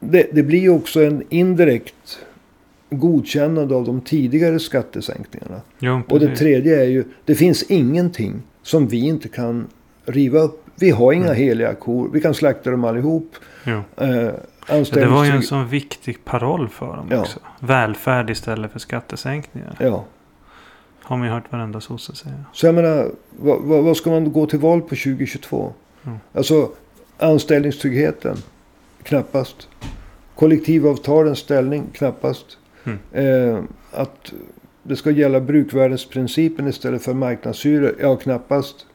Det, 0.00 0.26
det 0.32 0.42
blir 0.42 0.58
ju 0.60 0.70
också 0.70 1.04
en 1.04 1.22
indirekt 1.28 2.18
godkännande 2.90 3.74
av 3.74 3.84
de 3.84 4.00
tidigare 4.00 4.58
skattesänkningarna. 4.58 5.60
Jo, 5.78 6.00
Och 6.08 6.20
det 6.20 6.36
tredje 6.36 6.80
är 6.80 6.84
ju, 6.88 7.04
det 7.24 7.34
finns 7.34 7.62
ingenting 7.62 8.42
som 8.62 8.88
vi 8.88 9.06
inte 9.06 9.28
kan 9.28 9.66
riva 10.04 10.38
upp. 10.38 10.62
Vi 10.74 10.90
har 10.90 11.12
inga 11.12 11.24
Mm. 11.24 11.36
heliga 11.36 11.74
kor. 11.74 12.10
Vi 12.12 12.20
kan 12.20 12.34
slakta 12.34 12.70
dem 12.70 12.84
allihop. 12.84 13.34
Jo. 13.64 13.80
Eh, 13.96 14.30
Ja, 14.68 14.84
Det 14.92 15.06
var 15.06 15.24
ju 15.24 15.30
en 15.30 15.42
sån 15.42 15.68
viktig 15.68 16.24
paroll 16.24 16.68
för 16.68 16.86
dem 16.96 17.06
Ja. 17.10 17.20
också. 17.20 17.38
Välfärd 17.60 18.30
istället 18.30 18.72
för 18.72 18.78
skattesänkningar. 18.78 19.76
Ja. 19.80 20.04
Har 21.02 21.16
man 21.16 21.26
ju 21.26 21.32
hört 21.32 21.52
varenda 21.52 21.80
sosse 21.80 22.14
säga. 22.14 22.34
Så 22.52 22.66
jag 22.66 22.74
menar, 22.74 23.10
vad, 23.30 23.62
vad, 23.62 23.84
vad 23.84 23.96
ska 23.96 24.10
man 24.10 24.32
gå 24.32 24.46
till 24.46 24.58
val 24.58 24.80
på 24.80 24.88
2022? 24.88 25.72
Mm. 26.04 26.18
Alltså 26.32 26.70
anställningstryggheten? 27.18 28.36
Knappast. 29.02 29.68
Kollektivavtalens 30.34 31.38
ställning? 31.38 31.82
Knappast. 31.92 32.58
Mm. 32.86 32.98
Eh, 33.12 33.62
att 33.92 34.32
det 34.82 34.96
ska 34.96 35.10
gälla 35.10 35.40
brukvärdesprincipen 35.40 36.68
istället 36.68 37.02
för 37.02 37.14
marknadshyror? 37.14 37.94
Ja, 38.00 38.16
knappast. 38.16 38.86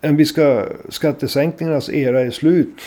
En 0.00 0.16
vi 0.16 0.24
ska, 0.24 0.66
skattesänkningarnas 0.88 1.88
era 1.88 2.20
är 2.20 2.30
slut? 2.30 2.80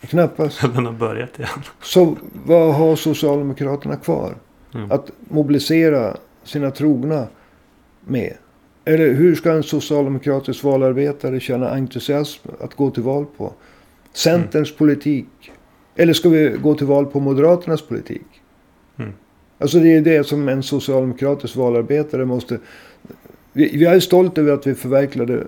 Knappast. 0.00 0.60
Den 0.74 0.86
har 0.86 0.92
börjat 0.92 1.38
igen. 1.38 1.62
Så 1.82 2.16
vad 2.46 2.74
har 2.74 2.96
Socialdemokraterna 2.96 3.96
kvar? 3.96 4.34
Mm. 4.74 4.90
Att 4.90 5.10
mobilisera 5.28 6.16
sina 6.44 6.70
trogna 6.70 7.26
med. 8.00 8.34
Eller 8.84 9.14
hur 9.14 9.34
ska 9.34 9.52
en 9.52 9.62
socialdemokratisk 9.62 10.64
valarbetare 10.64 11.40
känna 11.40 11.70
entusiasm 11.70 12.48
att 12.60 12.74
gå 12.74 12.90
till 12.90 13.02
val 13.02 13.26
på? 13.36 13.52
Centerns 14.12 14.76
politik. 14.76 15.52
Eller 15.96 16.12
ska 16.12 16.28
vi 16.28 16.56
gå 16.62 16.74
till 16.74 16.86
val 16.86 17.06
på 17.06 17.20
Moderaternas 17.20 17.82
politik? 17.82 18.26
Mm. 18.96 19.12
Alltså 19.58 19.78
det 19.78 19.96
är 19.96 20.00
det 20.00 20.24
som 20.24 20.48
en 20.48 20.62
socialdemokratisk 20.62 21.56
valarbetare 21.56 22.24
måste... 22.24 22.58
Vi, 23.52 23.76
vi 23.76 23.84
är 23.84 24.00
stolt 24.00 24.38
över 24.38 24.52
att 24.52 24.66
vi 24.66 24.74
förverkligade 24.74 25.44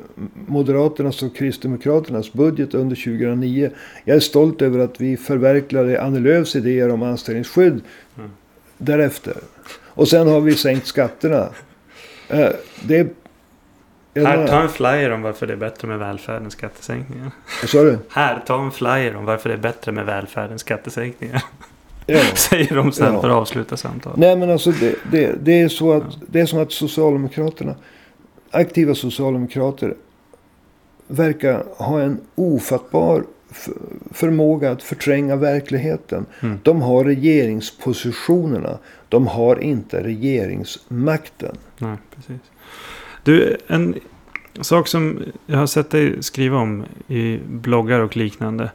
Moderaternas 0.47 1.23
och 1.23 1.37
Kristdemokraternas 1.37 2.33
budget 2.33 2.75
under 2.75 2.97
2009. 2.97 3.71
Jag 4.05 4.17
är 4.17 4.21
stolt 4.21 4.63
över 4.63 4.79
att 4.79 5.01
vi 5.01 5.17
förverkligade 5.17 6.03
Annie 6.03 6.21
Lööfs 6.21 6.57
idéer 6.57 6.89
om 6.91 7.03
anställningsskydd 7.03 7.81
Mm. 8.19 8.31
därefter. 8.79 9.35
Och 9.99 10.09
sen 10.09 10.29
har 10.29 10.41
vi 10.41 10.55
sänkt 10.55 10.87
skatterna. 10.87 11.49
Eh, 12.29 12.49
det... 12.83 13.09
Jag 14.15 14.27
Här, 14.27 14.47
ta 14.47 14.63
en 14.63 14.69
flyer 14.69 15.11
om 15.11 15.23
varför 15.23 15.47
det 15.47 15.53
är 15.53 15.57
bättre 15.57 15.89
med 15.89 15.99
välfärd 15.99 16.43
än 16.43 16.51
skattesänkningar. 16.51 17.31
Vad 17.63 17.71
sa 17.71 17.83
du? 17.83 17.99
Här, 18.09 18.43
ta 18.47 18.65
en 18.65 18.71
flyer 18.71 19.17
om 19.17 19.25
varför 19.25 19.49
det 19.49 19.55
är 19.55 19.59
bättre 19.59 19.93
med 19.93 20.07
välfärd 20.07 20.51
än 20.51 20.59
skattesänkningar. 20.59 21.43
Ja. 22.09 22.21
Säger 22.35 22.77
de 22.77 22.93
sen 22.93 23.15
Ja. 23.15 23.21
för 23.21 23.29
att 23.29 23.35
avsluta 23.35 23.77
samtalet. 23.77 24.19
Nej 24.19 24.37
men 24.37 24.51
alltså 24.51 24.71
det, 24.71 24.95
det, 25.11 25.45
det 25.45 25.61
är 25.61 25.69
så 25.69 25.93
att 25.93 26.05
det 26.27 26.41
är 26.41 26.47
som 26.47 26.59
att 26.59 26.73
Socialdemokraterna, 26.73 27.75
aktiva 28.51 28.95
Socialdemokrater, 28.95 29.95
verkar 31.07 31.65
ha 31.77 32.01
en 32.01 32.21
ofattbar 32.35 33.25
förmåga 34.11 34.71
att 34.71 34.83
förtränga 34.83 35.37
verkligheten. 35.37 36.27
Mm. 36.41 36.59
De 36.63 36.83
har 36.83 37.05
regeringspositionerna. 37.05 38.79
De 39.09 39.27
har 39.27 39.63
inte 39.63 40.03
regeringsmakten. 40.03 41.57
Nej, 41.79 41.97
precis. 42.15 42.41
Du, 43.23 43.57
en 43.67 43.95
sak 44.61 44.89
som 44.89 45.23
jag 45.47 45.59
har 45.59 45.67
sett 45.67 45.91
dig 45.91 46.23
skriva 46.23 46.59
om 46.59 46.85
i 47.09 47.39
bloggar 47.47 48.01
och 48.01 48.17
liknande. 48.17 48.71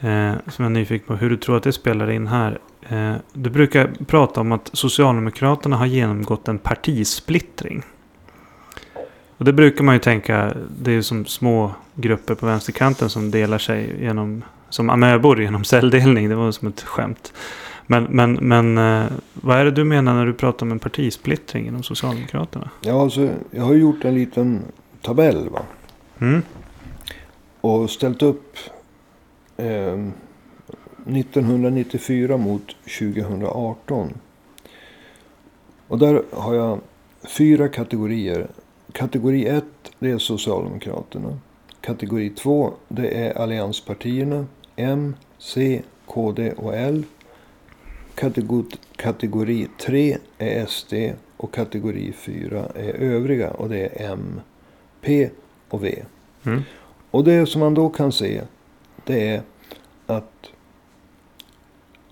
Eh, 0.00 0.32
som 0.46 0.64
jag 0.64 0.64
är 0.64 0.74
nyfiken 0.74 1.06
på 1.06 1.14
hur 1.14 1.30
du 1.30 1.36
tror 1.36 1.56
att 1.56 1.62
det 1.62 1.72
spelar 1.72 2.10
in 2.10 2.26
här. 2.26 2.58
Eh, 2.88 3.14
du 3.32 3.50
brukar 3.50 3.90
prata 4.06 4.40
om 4.40 4.52
att 4.52 4.70
Socialdemokraterna 4.72 5.76
har 5.76 5.86
genomgått 5.86 6.48
en 6.48 6.58
partisplittring. 6.58 7.82
Och 9.38 9.44
det 9.44 9.52
brukar 9.52 9.84
man 9.84 9.94
ju 9.94 9.98
tänka, 9.98 10.54
det 10.78 10.90
är 10.90 10.94
ju 10.94 11.02
som 11.02 11.26
små 11.26 11.72
grupper 11.94 12.34
på 12.34 12.46
vänsterkanten 12.46 13.10
som 13.10 13.30
delar 13.30 13.58
sig 13.58 13.96
genom, 14.00 14.44
som 14.70 14.90
amöbor 14.90 15.42
genom 15.42 15.64
celldelning. 15.64 16.28
Det 16.28 16.34
var 16.34 16.52
som 16.52 16.68
ett 16.68 16.82
skämt. 16.82 17.32
Men, 17.86 18.04
men, 18.04 18.32
men 18.32 18.78
eh, 18.78 19.06
vad 19.34 19.58
är 19.58 19.64
det 19.64 19.70
du 19.70 19.84
menar 19.84 20.14
när 20.14 20.26
du 20.26 20.32
pratar 20.32 20.66
om 20.66 20.72
en 20.72 20.78
partisplittring 20.78 21.66
inom 21.66 21.82
Socialdemokraterna? 21.82 22.70
Ja, 22.80 23.02
alltså, 23.02 23.28
jag 23.50 23.64
har 23.64 23.74
gjort 23.74 24.04
en 24.04 24.14
liten 24.14 24.62
tabell 25.02 25.48
va? 25.48 25.60
Mm. 26.20 26.42
och 27.60 27.90
ställt 27.90 28.22
upp 28.22 28.56
1994 29.58 32.36
mot 32.36 32.76
2018. 32.98 34.12
Och 35.88 35.98
där 35.98 36.22
har 36.32 36.54
jag 36.54 36.80
fyra 37.28 37.68
kategorier. 37.68 38.48
Kategori 38.92 39.46
1 39.46 39.64
det 39.98 40.10
är 40.10 40.18
Socialdemokraterna. 40.18 41.38
Kategori 41.80 42.30
2 42.30 42.72
det 42.88 43.08
är 43.08 43.38
allianspartierna. 43.38 44.46
M, 44.76 45.16
C, 45.38 45.82
KD 46.06 46.52
och 46.52 46.74
L. 46.74 47.04
Kategori, 48.14 48.64
kategori 48.96 49.68
3 49.80 50.18
är 50.38 50.66
SD 50.66 50.94
och 51.36 51.54
kategori 51.54 52.12
4 52.12 52.66
är 52.74 52.94
övriga 52.94 53.50
och 53.50 53.68
det 53.68 53.78
är 53.78 54.12
M, 54.12 54.40
P 55.00 55.30
och 55.68 55.84
V. 55.84 56.02
Mm. 56.44 56.62
Och 57.10 57.24
det 57.24 57.46
som 57.46 57.60
man 57.60 57.74
då 57.74 57.88
kan 57.88 58.12
se 58.12 58.40
det 59.08 59.28
är 59.28 59.42
att 60.06 60.50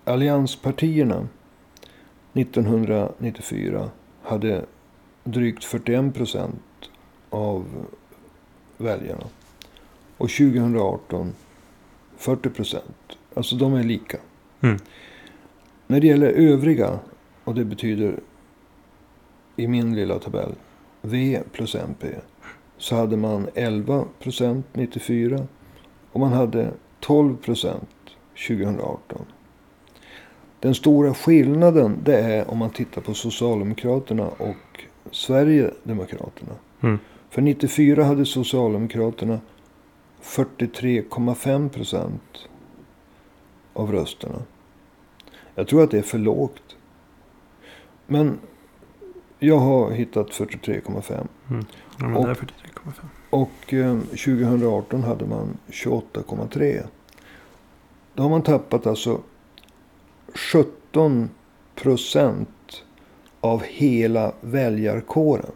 allianspartierna 0.03 1.27
1994 2.33 3.89
hade 4.23 4.65
drygt 5.23 5.63
41 5.63 6.13
procent 6.13 6.89
av 7.29 7.85
väljarna. 8.77 9.23
Och 10.17 10.29
2018 10.29 11.33
40 12.17 12.49
procent. 12.49 13.17
Alltså 13.33 13.55
de 13.55 13.73
är 13.73 13.83
lika. 13.83 14.17
Mm. 14.61 14.77
När 15.87 15.99
det 15.99 16.07
gäller 16.07 16.31
övriga, 16.31 16.99
och 17.43 17.55
det 17.55 17.65
betyder 17.65 18.19
i 19.55 19.67
min 19.67 19.95
lilla 19.95 20.19
tabell 20.19 20.55
V 21.01 21.41
plus 21.51 21.75
MP. 21.75 22.07
Så 22.77 22.95
hade 22.95 23.17
man 23.17 23.49
11 23.55 24.05
procent 24.19 24.65
94 24.73 25.47
och 26.11 26.19
man 26.19 26.33
hade 26.33 26.71
12 26.99 27.37
procent 27.37 27.89
2018. 28.47 29.25
Den 30.59 30.75
stora 30.75 31.13
skillnaden 31.13 31.97
det 32.03 32.19
är 32.19 32.51
om 32.51 32.57
man 32.57 32.69
tittar 32.69 33.01
på 33.01 33.13
Socialdemokraterna 33.13 34.27
och 34.27 34.83
Sverigedemokraterna. 35.11 36.53
Mm. 36.81 36.99
För 37.29 37.41
94 37.41 38.03
hade 38.03 38.25
Socialdemokraterna 38.25 39.39
43,5 40.23 41.69
procent 41.69 42.47
av 43.73 43.91
rösterna. 43.91 44.41
Jag 45.55 45.67
tror 45.67 45.83
att 45.83 45.91
det 45.91 45.97
är 45.97 46.01
för 46.01 46.17
lågt. 46.17 46.75
Men 48.07 48.39
jag 49.39 49.57
har 49.59 49.91
hittat 49.91 50.29
43,5. 50.31 51.27
Mm. 51.49 51.65
Ja, 51.99 52.07
men 52.07 52.15
Och- 52.17 52.25
det 52.25 52.31
är 52.31 52.35
43,5. 52.35 52.91
Och 53.29 53.73
eh, 53.73 53.99
2018 53.99 55.03
hade 55.03 55.25
man 55.25 55.57
28,3. 55.67 56.83
Då 58.13 58.23
har 58.23 58.29
man 58.29 58.41
tappat 58.41 58.87
alltså 58.87 59.21
17 60.33 61.29
procent 61.75 62.83
av 63.41 63.63
hela 63.63 64.33
väljarkåren. 64.41 65.51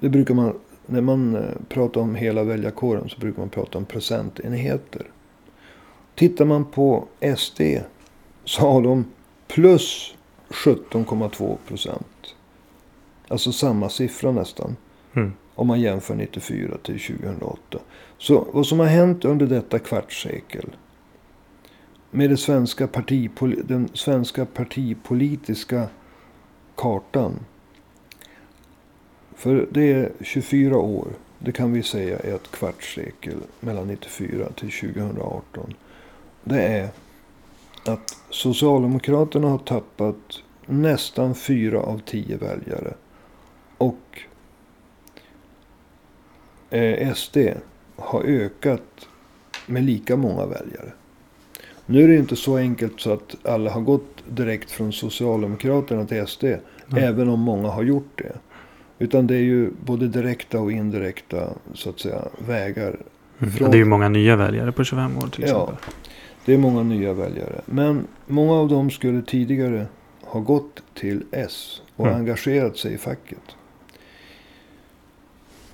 Det 0.00 0.08
brukar 0.08 0.34
man, 0.34 0.58
när 0.86 1.00
man 1.00 1.34
eh, 1.36 1.42
pratar 1.68 2.00
om 2.00 2.14
hela 2.14 2.44
väljarkåren 2.44 3.08
så 3.08 3.18
brukar 3.20 3.40
man 3.42 3.48
prata 3.48 3.78
om 3.78 3.84
procentenheter. 3.84 5.10
Tittar 6.14 6.44
man 6.44 6.64
på 6.64 7.04
SD 7.36 7.60
så 8.44 8.60
har 8.62 8.82
de 8.82 9.04
plus 9.48 10.14
17,2 10.50 11.56
procent. 11.68 12.34
Alltså 13.28 13.52
samma 13.52 13.88
siffra 13.88 14.32
nästan. 14.32 14.76
Mm. 15.14 15.32
Om 15.54 15.66
man 15.66 15.80
jämför 15.80 16.14
94 16.14 16.76
till 16.82 17.00
2008. 17.00 17.78
Så 18.18 18.46
vad 18.52 18.66
som 18.66 18.78
har 18.78 18.86
hänt 18.86 19.24
under 19.24 19.46
detta 19.46 19.78
kvartssekel. 19.78 20.76
Med 22.10 22.30
det 22.30 22.36
svenska 22.36 22.86
partipol- 22.86 23.62
den 23.66 23.88
svenska 23.94 24.46
partipolitiska 24.46 25.88
kartan. 26.76 27.34
För 29.36 29.68
det 29.70 29.92
är 29.92 30.12
24 30.20 30.76
år. 30.76 31.08
Det 31.38 31.52
kan 31.52 31.72
vi 31.72 31.82
säga 31.82 32.18
är 32.18 32.34
ett 32.34 32.50
kvartssekel. 32.50 33.36
Mellan 33.60 33.86
94 33.86 34.48
till 34.56 34.70
2018. 34.70 35.74
Det 36.44 36.62
är 36.62 36.88
att 37.84 38.16
Socialdemokraterna 38.30 39.48
har 39.48 39.58
tappat 39.58 40.16
nästan 40.66 41.34
fyra 41.34 41.80
av 41.80 41.98
tio 42.06 42.36
väljare. 42.36 42.94
Och 43.78 44.18
eh, 46.70 47.12
SD 47.14 47.36
har 47.96 48.22
ökat 48.22 49.08
med 49.66 49.82
lika 49.84 50.16
många 50.16 50.46
väljare. 50.46 50.92
Nu 51.86 52.04
är 52.04 52.08
det 52.08 52.16
inte 52.16 52.36
så 52.36 52.56
enkelt 52.56 53.00
så 53.00 53.12
att 53.12 53.36
alla 53.46 53.70
har 53.70 53.80
gått 53.80 54.14
direkt 54.28 54.70
från 54.70 54.92
Socialdemokraterna 54.92 56.06
till 56.06 56.26
SD. 56.26 56.44
Nej. 56.44 57.04
Även 57.04 57.28
om 57.28 57.40
många 57.40 57.68
har 57.68 57.82
gjort 57.82 58.10
det. 58.18 58.32
Utan 58.98 59.26
det 59.26 59.34
är 59.34 59.38
ju 59.42 59.70
både 59.84 60.08
direkta 60.08 60.60
och 60.60 60.72
indirekta 60.72 61.48
så 61.74 61.90
att 61.90 62.00
säga 62.00 62.22
vägar. 62.38 62.96
Mm. 63.38 63.52
Från- 63.52 63.70
Det 63.70 63.76
är 63.76 63.78
ju 63.78 63.84
många 63.84 64.08
nya 64.08 64.36
väljare 64.36 64.72
på 64.72 64.84
25 64.84 65.18
år 65.18 65.26
till 65.28 65.44
Ja. 65.48 65.72
Det 66.44 66.54
är 66.54 66.58
många 66.58 66.82
nya 66.82 67.12
väljare. 67.12 67.60
Men 67.66 68.06
många 68.26 68.52
av 68.52 68.68
dem 68.68 68.90
skulle 68.90 69.22
tidigare 69.22 69.86
ha 70.22 70.40
gått 70.40 70.82
till 70.94 71.24
S 71.30 71.82
och 71.96 72.06
Mm. 72.06 72.18
engagerat 72.18 72.76
sig 72.76 72.92
i 72.94 72.98
facket. 72.98 73.42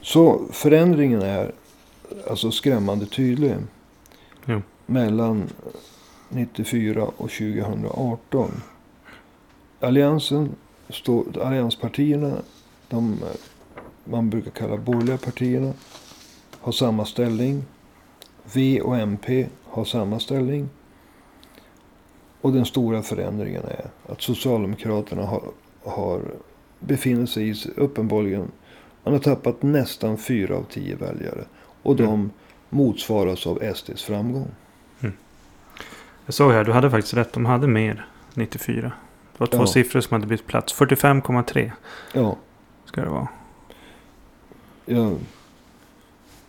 Så 0.00 0.40
förändringen 0.50 1.22
är 1.22 1.52
alltså 2.30 2.50
skrämmande 2.50 3.06
tydlig. 3.06 3.54
Jo. 4.44 4.62
Mellan 4.86 5.48
94 6.28 7.04
och 7.16 7.30
2018. 7.30 8.50
Alliansen, 9.80 10.48
står, 10.88 11.42
allianspartierna, 11.42 12.36
de 12.88 13.18
man 14.04 14.30
brukar 14.30 14.50
kalla 14.50 14.76
borgerliga 14.76 15.18
partierna, 15.18 15.72
har 16.60 16.72
samma 16.72 17.04
ställning. 17.04 17.64
V 18.54 18.80
och 18.80 18.96
MP 18.96 19.46
har 19.76 19.84
samma 19.84 20.18
ställning. 20.20 20.68
Och 22.40 22.52
den 22.52 22.64
stora 22.64 23.02
förändringen 23.02 23.62
är 23.64 23.86
att 24.12 24.22
Socialdemokraterna 24.22 25.22
har, 25.26 25.42
har 25.84 26.22
befinner 26.80 27.26
sig 27.26 27.48
i, 27.50 27.54
uppenbarligen, 27.76 28.50
man 29.04 29.12
har 29.14 29.20
tappat 29.20 29.62
nästan 29.62 30.18
fyra 30.18 30.56
av 30.56 30.62
tio 30.62 30.96
väljare. 30.96 31.44
Och 31.82 31.96
de 31.96 32.04
Mm. 32.06 32.30
motsvaras 32.68 33.46
av 33.46 33.62
SDs 33.74 34.04
framgång. 34.04 34.48
Jag 36.26 36.34
såg 36.34 36.52
här, 36.52 36.64
du 36.64 36.72
hade 36.72 36.90
faktiskt 36.90 37.14
rätt. 37.14 37.32
De 37.32 37.46
hade 37.46 37.66
mer 37.66 38.06
94. 38.34 38.92
Det 39.32 39.40
var 39.40 39.46
två 39.46 39.58
Ja. 39.58 39.66
siffror 39.66 40.00
som 40.00 40.14
hade 40.14 40.26
bytt 40.26 40.46
plats. 40.46 40.72
45,3 40.72 41.72
Ja, 42.12 42.36
ska 42.84 43.00
det 43.00 43.08
vara. 43.10 43.28
jag 44.86 45.16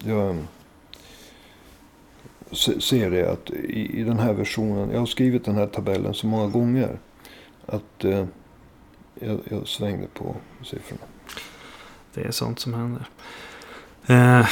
se- 0.04 0.46
ser 2.56 3.12
det 3.12 3.32
att 3.32 3.50
i, 3.50 4.00
i 4.00 4.04
den 4.04 4.20
här 4.20 4.34
versionen, 4.34 4.90
jag 4.92 5.00
har 5.00 5.06
skrivit 5.06 5.46
den 5.46 5.56
här 5.56 5.68
tabellen 5.68 6.14
så 6.14 6.28
många 6.28 6.48
gånger. 6.48 7.00
Att 7.66 8.04
eh, 8.06 8.26
jag, 9.20 9.40
jag 9.50 9.68
svängde 9.68 10.08
på 10.14 10.36
siffrorna. 10.64 11.02
Det 12.14 12.22
är 12.22 12.32
sånt 12.32 12.60
som 12.60 12.74
händer. 12.74 13.06
Eh, 14.08 14.48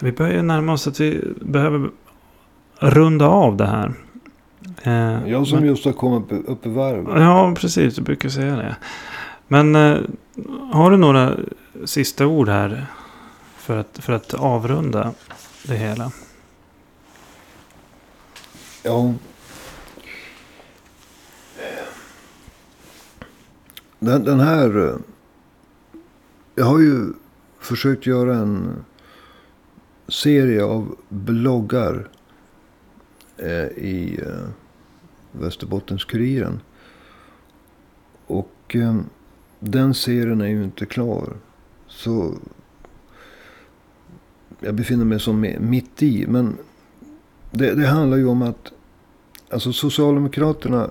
vi 0.00 0.12
börjar 0.12 0.42
närma 0.42 0.72
oss 0.72 0.86
att 0.86 1.00
vi 1.00 1.24
behöver 1.40 1.90
runda 2.78 3.26
av 3.26 3.56
det 3.56 3.66
här. 3.66 3.94
Eh, 4.82 5.28
Jag 5.30 5.46
som 5.46 5.58
men- 5.58 5.68
just 5.68 5.84
har 5.84 5.92
kommit 5.92 6.32
upp- 6.32 6.48
upp 6.48 6.66
i 6.66 6.68
varv. 6.68 7.20
Ja, 7.20 7.54
precis. 7.58 7.94
Du 7.96 8.02
brukar 8.02 8.28
säga 8.28 8.56
det. 8.56 8.76
Men 9.48 9.74
eh, 9.76 9.98
har 10.72 10.90
du 10.90 10.96
några 10.96 11.36
sista 11.84 12.26
ord 12.26 12.48
här 12.48 12.86
för 13.56 13.76
att, 13.78 13.98
för 14.02 14.12
att 14.12 14.34
avrunda 14.34 15.12
det 15.66 15.76
hela? 15.76 16.10
Ja. 18.86 19.14
Den, 23.98 24.24
den 24.24 24.40
här... 24.40 24.88
Eh, 24.88 24.96
jag 26.54 26.64
har 26.64 26.78
ju 26.78 27.06
försökt 27.58 28.06
göra 28.06 28.34
en 28.36 28.84
serie 30.08 30.64
av 30.64 30.96
bloggar 31.08 32.08
eh, 33.36 33.66
i 33.66 34.20
eh, 34.22 34.48
Västerbottens-Kuriren. 35.32 36.60
Och 38.26 38.76
eh, 38.76 38.96
den 39.60 39.94
serien 39.94 40.40
är 40.40 40.48
ju 40.48 40.64
inte 40.64 40.86
klar. 40.86 41.36
Så 41.86 42.34
jag 44.60 44.74
befinner 44.74 45.04
mig 45.04 45.20
som 45.20 45.54
mitt 45.60 46.02
i. 46.02 46.26
Men 46.26 46.58
det, 47.54 47.74
det 47.74 47.86
handlar 47.86 48.16
ju 48.16 48.26
om 48.26 48.42
att 48.42 48.72
alltså 49.50 49.72
Socialdemokraterna, 49.72 50.90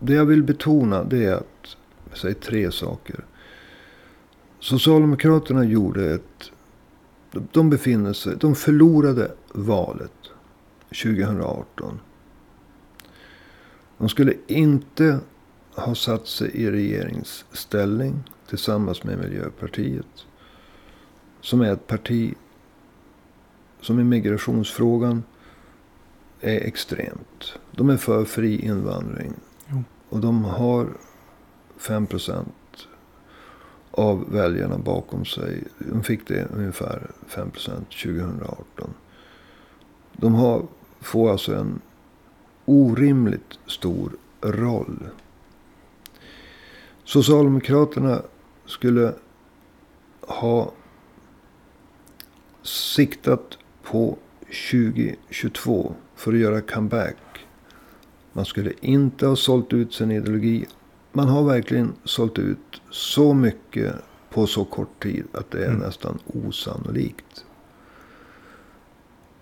det 0.00 0.14
jag 0.14 0.26
vill 0.26 0.42
betona 0.42 1.04
det 1.04 1.24
är 1.24 1.34
att, 1.34 1.76
säg 2.14 2.34
tre 2.34 2.72
saker. 2.72 3.24
Socialdemokraterna 4.60 5.64
gjorde 5.64 6.14
ett, 6.14 6.50
de 7.52 7.70
befinner 7.70 8.12
sig, 8.12 8.36
de 8.40 8.54
förlorade 8.54 9.30
valet. 9.52 10.12
2018. 10.88 12.00
De 13.98 14.08
skulle 14.08 14.34
inte 14.46 15.20
ha 15.74 15.94
satt 15.94 16.26
sig 16.26 16.50
i 16.50 16.70
regeringsställning 16.70 18.22
tillsammans 18.48 19.04
med 19.04 19.18
Miljöpartiet. 19.18 20.26
Som 21.40 21.60
är 21.60 21.72
ett 21.72 21.86
parti 21.86 22.34
som 23.80 24.00
i 24.00 24.04
migrationsfrågan 24.04 25.22
är 26.46 26.66
extremt. 26.66 27.58
De 27.70 27.90
är 27.90 27.96
för 27.96 28.24
fri 28.24 28.60
invandring. 28.60 29.32
Jo. 29.68 29.82
Och 30.08 30.20
de 30.20 30.44
har 30.44 30.88
5% 31.78 32.46
av 33.90 34.32
väljarna 34.32 34.78
bakom 34.78 35.24
sig. 35.24 35.64
De 35.78 36.02
fick 36.02 36.28
det 36.28 36.48
ungefär 36.54 37.10
5% 37.28 37.50
2018. 37.84 38.94
De 40.12 40.34
har, 40.34 40.66
får 41.00 41.30
alltså 41.30 41.54
en 41.54 41.80
orimligt 42.64 43.58
stor 43.66 44.12
roll. 44.40 45.08
Socialdemokraterna 47.04 48.22
skulle 48.66 49.14
ha 50.20 50.72
siktat 52.62 53.58
på 53.82 54.18
2022 54.70 55.94
för 56.16 56.32
att 56.32 56.38
göra 56.38 56.60
comeback. 56.60 57.16
Man 58.32 58.44
skulle 58.44 58.72
inte 58.80 59.26
ha 59.26 59.36
sålt 59.36 59.72
ut 59.72 59.94
sin 59.94 60.10
ideologi. 60.10 60.66
Man 61.12 61.28
har 61.28 61.44
verkligen 61.44 61.92
sålt 62.04 62.38
ut 62.38 62.80
så 62.90 63.34
mycket 63.34 63.94
på 64.30 64.46
så 64.46 64.64
kort 64.64 65.02
tid 65.02 65.24
att 65.32 65.50
det 65.50 65.64
är 65.64 65.68
Mm. 65.68 65.80
nästan 65.80 66.18
osannolikt. 66.26 67.44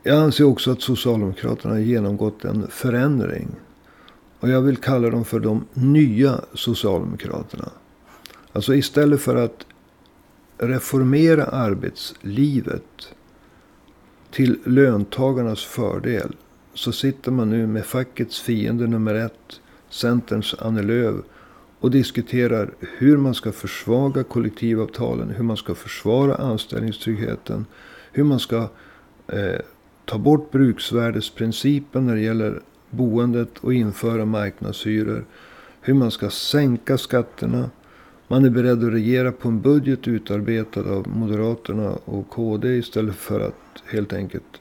Jag 0.02 0.18
anser 0.18 0.44
också 0.44 0.70
att 0.70 0.82
Socialdemokraterna 0.82 1.74
har 1.74 1.80
genomgått 1.80 2.44
en 2.44 2.68
förändring. 2.70 3.48
Och 4.40 4.48
jag 4.48 4.62
vill 4.62 4.76
kalla 4.76 5.10
dem 5.10 5.24
för 5.24 5.40
de 5.40 5.64
nya 5.74 6.40
Socialdemokraterna. 6.54 7.68
Alltså 8.52 8.74
istället 8.74 9.20
för 9.20 9.36
att 9.36 9.66
reformera 10.58 11.44
arbetslivet 11.44 13.08
till 14.30 14.58
löntagarnas 14.64 15.64
fördel. 15.64 16.36
Så 16.74 16.92
sitter 16.92 17.30
man 17.30 17.50
nu 17.50 17.66
med 17.66 17.84
fackets 17.84 18.40
fiende 18.40 18.86
nummer 18.86 19.14
ett, 19.14 19.60
Centerns 19.88 20.54
Annie 20.58 20.82
Lööf. 20.82 21.24
Och 21.80 21.90
diskuterar 21.90 22.70
hur 22.80 23.16
man 23.16 23.34
ska 23.34 23.52
försvaga 23.52 24.24
kollektivavtalen, 24.24 25.30
hur 25.30 25.44
man 25.44 25.56
ska 25.56 25.74
försvara 25.74 26.34
anställningstryggheten. 26.34 27.66
Hur 28.12 28.24
man 28.24 28.38
ska 28.40 28.68
eh, 29.28 29.60
ta 30.04 30.18
bort 30.18 30.50
bruksvärdesprincipen 30.50 32.06
när 32.06 32.14
det 32.14 32.20
gäller 32.20 32.60
boendet 32.90 33.58
och 33.58 33.74
införa 33.74 34.24
marknadshyror. 34.24 35.24
Hur 35.80 35.94
man 35.94 36.10
ska 36.10 36.30
sänka 36.30 36.98
skatterna. 36.98 37.70
Man 38.28 38.44
är 38.44 38.50
beredd 38.50 38.84
att 38.84 38.92
regera 38.92 39.32
på 39.32 39.48
en 39.48 39.60
budget 39.60 40.08
utarbetad 40.08 40.80
av 40.80 41.08
Moderaterna 41.08 41.98
och 42.04 42.30
KD 42.30 42.68
istället 42.68 43.14
för 43.14 43.40
att 43.40 43.82
helt 43.86 44.12
enkelt 44.12 44.60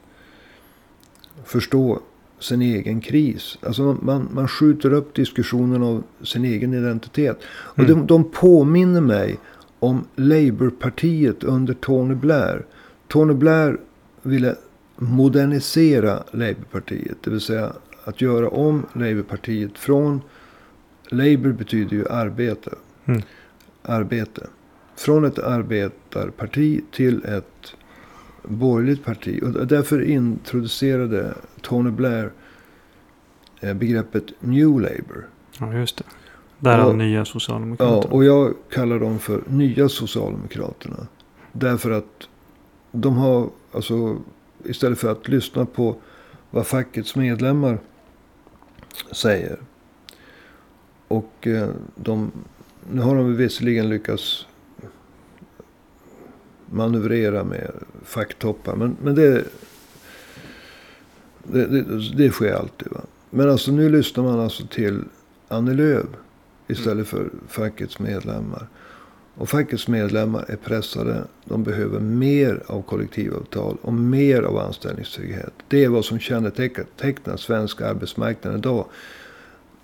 förstå 1.44 2.00
sin 2.38 2.62
egen 2.62 3.00
kris. 3.00 3.58
Alltså 3.62 3.82
man, 3.82 3.98
man, 4.02 4.28
man 4.32 4.48
skjuter 4.48 4.92
upp 4.92 5.14
diskussionen 5.14 5.82
av 5.82 6.02
sin 6.22 6.44
egen 6.44 6.74
identitet. 6.74 7.38
Och 7.46 7.78
Mm. 7.78 7.90
de, 7.90 8.06
de 8.06 8.24
påminner 8.30 9.00
mig 9.00 9.38
om 9.78 10.04
Labourpartiet 10.16 11.44
under 11.44 11.74
Tony 11.74 12.14
Blair. 12.14 12.64
Tony 13.08 13.34
Blair 13.34 13.76
ville 14.22 14.56
modernisera 14.96 16.22
Labourpartiet. 16.30 17.16
Det 17.20 17.30
vill 17.30 17.40
säga 17.40 17.72
att 18.04 18.20
göra 18.20 18.48
om 18.48 18.86
Labourpartiet 18.92 19.78
från... 19.78 20.20
Labour 21.08 21.52
betyder 21.52 21.96
ju 21.96 22.08
arbete. 22.08 22.70
Mm. 23.04 23.22
Arbete. 23.82 24.46
Från 24.96 25.24
ett 25.24 25.38
arbetarparti 25.38 26.80
till 26.92 27.24
ett 27.24 27.74
borgerligt 28.44 29.04
parti. 29.04 29.42
Och 29.42 29.66
därför 29.66 30.02
introducerade 30.02 31.34
Tony 31.60 31.90
Blair 31.90 32.30
eh, 33.60 33.74
begreppet 33.74 34.24
New 34.40 34.68
Labour. 34.80 35.26
Ja, 35.58 35.72
just 35.74 35.96
det. 35.96 36.04
Där 36.58 36.84
Och- 36.86 36.96
nya 36.96 37.18
Ja, 37.18 37.24
Socialdemokraterna. 37.24 38.14
och 38.14 38.24
jag 38.24 38.54
kallar 38.70 38.98
dem 38.98 39.18
för 39.18 39.42
Nya 39.46 39.88
Socialdemokraterna. 39.88 41.06
Därför 41.52 41.90
att 41.90 42.28
de 42.92 43.16
har, 43.16 43.50
alltså 43.72 44.16
istället 44.64 44.98
för 44.98 45.12
att 45.12 45.28
lyssna 45.28 45.66
på 45.66 45.96
vad 46.50 46.66
fackets 46.66 47.16
medlemmar 47.16 47.78
säger. 49.12 49.58
Och 51.08 51.46
eh, 51.46 51.68
de, 51.94 52.32
nu 52.90 53.00
har 53.00 53.16
de 53.16 53.36
visserligen 53.36 53.88
lyckats 53.88 54.46
manövrera 56.70 57.44
med 57.44 57.70
facktoppar. 58.04 58.76
Men, 58.76 58.96
men 59.02 59.14
det, 59.14 59.44
det, 61.42 61.66
det, 61.66 61.82
det 62.16 62.30
sker 62.30 62.52
alltid. 62.52 62.88
Va? 62.92 63.00
Men 63.30 63.50
alltså 63.50 63.72
nu 63.72 63.88
lyssnar 63.88 64.24
man 64.24 64.40
alltså 64.40 64.66
till 64.66 65.04
Annie 65.48 65.74
Lööf 65.74 66.06
istället 66.68 67.08
för 67.08 67.30
fackets 67.48 67.98
medlemmar. 67.98 68.66
Och 69.34 69.48
fackets 69.48 69.88
medlemmar 69.88 70.44
är 70.48 70.56
pressade. 70.56 71.24
De 71.44 71.62
behöver 71.64 72.00
mer 72.00 72.62
av 72.66 72.82
kollektivavtal 72.82 73.76
och 73.82 73.92
mer 73.92 74.42
av 74.42 74.58
anställningstrygghet. 74.58 75.52
Det 75.68 75.84
är 75.84 75.88
vad 75.88 76.04
som 76.04 76.18
kännetecknar 76.18 77.36
svensk 77.36 77.80
arbetsmarknad 77.80 78.54
idag. 78.54 78.86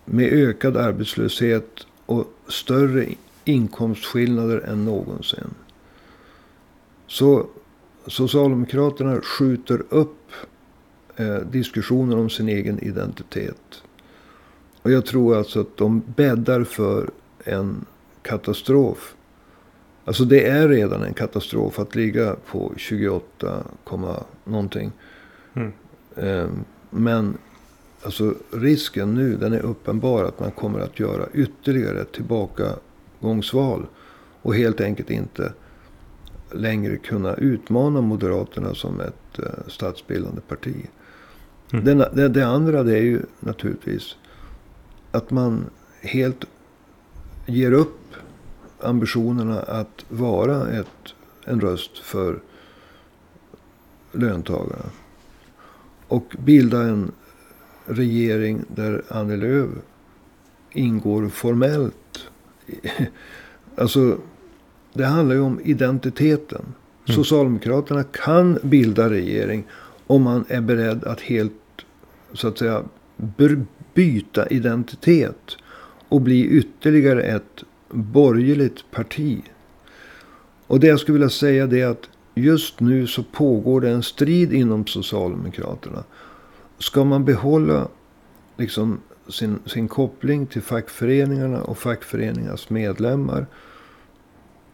Med 0.05 0.33
ökad 0.33 0.77
arbetslöshet 0.77 1.87
och 2.07 2.25
större 2.49 3.07
inkomstskillnader 3.45 4.59
än 4.59 4.85
någonsin. 4.85 5.55
Så 7.11 7.47
Socialdemokraterna 8.07 9.21
skjuter 9.21 9.83
upp 9.89 10.33
eh, 11.17 11.37
diskussionen 11.37 12.19
om 12.19 12.31
sin 12.31 12.49
egen 12.49 12.79
identitet. 12.79 13.83
Och 14.83 14.91
jag 14.91 15.07
tror 15.07 15.37
alltså 15.37 15.61
att 15.61 15.77
de 15.77 16.03
bäddar 16.17 16.65
för 16.65 17.11
en 17.45 17.85
katastrof. 18.23 19.15
Alltså 20.05 20.25
det 20.25 20.47
är 20.47 20.69
redan 20.69 21.03
en 21.03 21.15
katastrof 21.15 21.79
att 21.79 21.95
ligga 21.95 22.37
på 22.51 22.73
28, 22.77 23.65
komma 23.85 24.25
någonting. 24.45 24.93
Mm. 25.55 25.73
Ehm, 26.17 26.65
Men 26.91 27.39
alltså 28.03 28.35
risken 28.53 29.15
nu 29.15 29.37
den 29.37 29.53
är 29.53 29.61
uppenbar 29.61 30.25
att 30.25 30.41
man 30.41 30.51
kommer 30.51 30.81
att 30.81 31.01
göra 31.01 31.27
ytterligare 31.35 32.05
tillbakagångsval. 32.05 33.87
Och 34.43 34.55
helt 34.55 34.81
enkelt 34.81 35.11
inte 35.11 35.53
längre 36.53 36.97
kunna 36.97 37.35
utmana 37.35 38.01
Moderaterna 38.01 38.75
som 38.75 39.01
ett 39.01 39.39
eh, 39.39 39.69
statsbildande 39.69 40.41
parti. 40.41 40.87
Mm. 41.73 41.85
Den, 41.85 41.99
det, 41.99 42.29
det 42.29 42.47
andra 42.47 42.83
det 42.83 42.99
är 42.99 43.03
ju 43.03 43.23
naturligtvis 43.41 44.17
att 45.11 45.31
man 45.31 45.65
helt 46.01 46.45
ger 47.47 47.73
upp 47.73 48.15
ambitionerna 48.81 49.63
att 49.63 50.05
vara 50.09 50.69
ett, 50.69 51.15
en 51.45 51.61
röst 51.61 51.99
för 51.99 52.41
löntagarna. 54.13 54.91
Och 56.09 56.37
bilda 56.39 56.83
en 56.83 57.13
regering 57.87 58.65
där 58.69 59.05
Annie 59.09 59.37
Lööf 59.37 59.69
ingår 60.71 61.29
formellt. 61.29 61.95
Alltså, 63.77 64.19
det 64.93 65.05
handlar 65.05 65.35
ju 65.35 65.41
om 65.41 65.61
identiteten. 65.65 66.63
Mm. 66.63 67.17
Socialdemokraterna 67.17 68.05
kan 68.05 68.59
bilda 68.63 69.11
regering 69.11 69.65
om 70.07 70.23
man 70.23 70.45
är 70.49 70.61
beredd 70.61 71.05
att 71.05 71.21
helt, 71.21 71.53
så 72.33 72.49
att 72.49 72.59
säga, 72.59 72.85
byta 73.95 74.47
identitet. 74.47 75.57
Och 76.09 76.21
bli 76.21 76.47
ytterligare 76.47 77.23
ett 77.23 77.65
borgerligt 77.91 78.91
parti. 78.91 79.43
Och 80.67 80.81
det 80.81 80.87
jag 80.87 81.01
skulle 81.01 81.13
vilja 81.13 81.31
säga 81.31 81.67
det 81.67 81.81
är 81.81 81.87
att 81.87 82.09
just 82.35 82.81
nu 82.81 83.07
så 83.07 83.23
pågår 83.23 83.81
det 83.81 83.91
en 83.91 84.03
strid 84.03 84.53
inom 84.53 84.87
Socialdemokraterna. 84.87 86.05
Ska 86.79 87.05
man 87.05 87.25
behålla 87.25 87.89
liksom 88.57 89.01
sin, 89.29 89.59
sin 89.67 89.89
koppling 89.89 90.47
till 90.47 90.63
fackföreningarna 90.63 91.63
och 91.63 91.79
fackföreningarnas 91.79 92.71
medlemmar? 92.71 93.47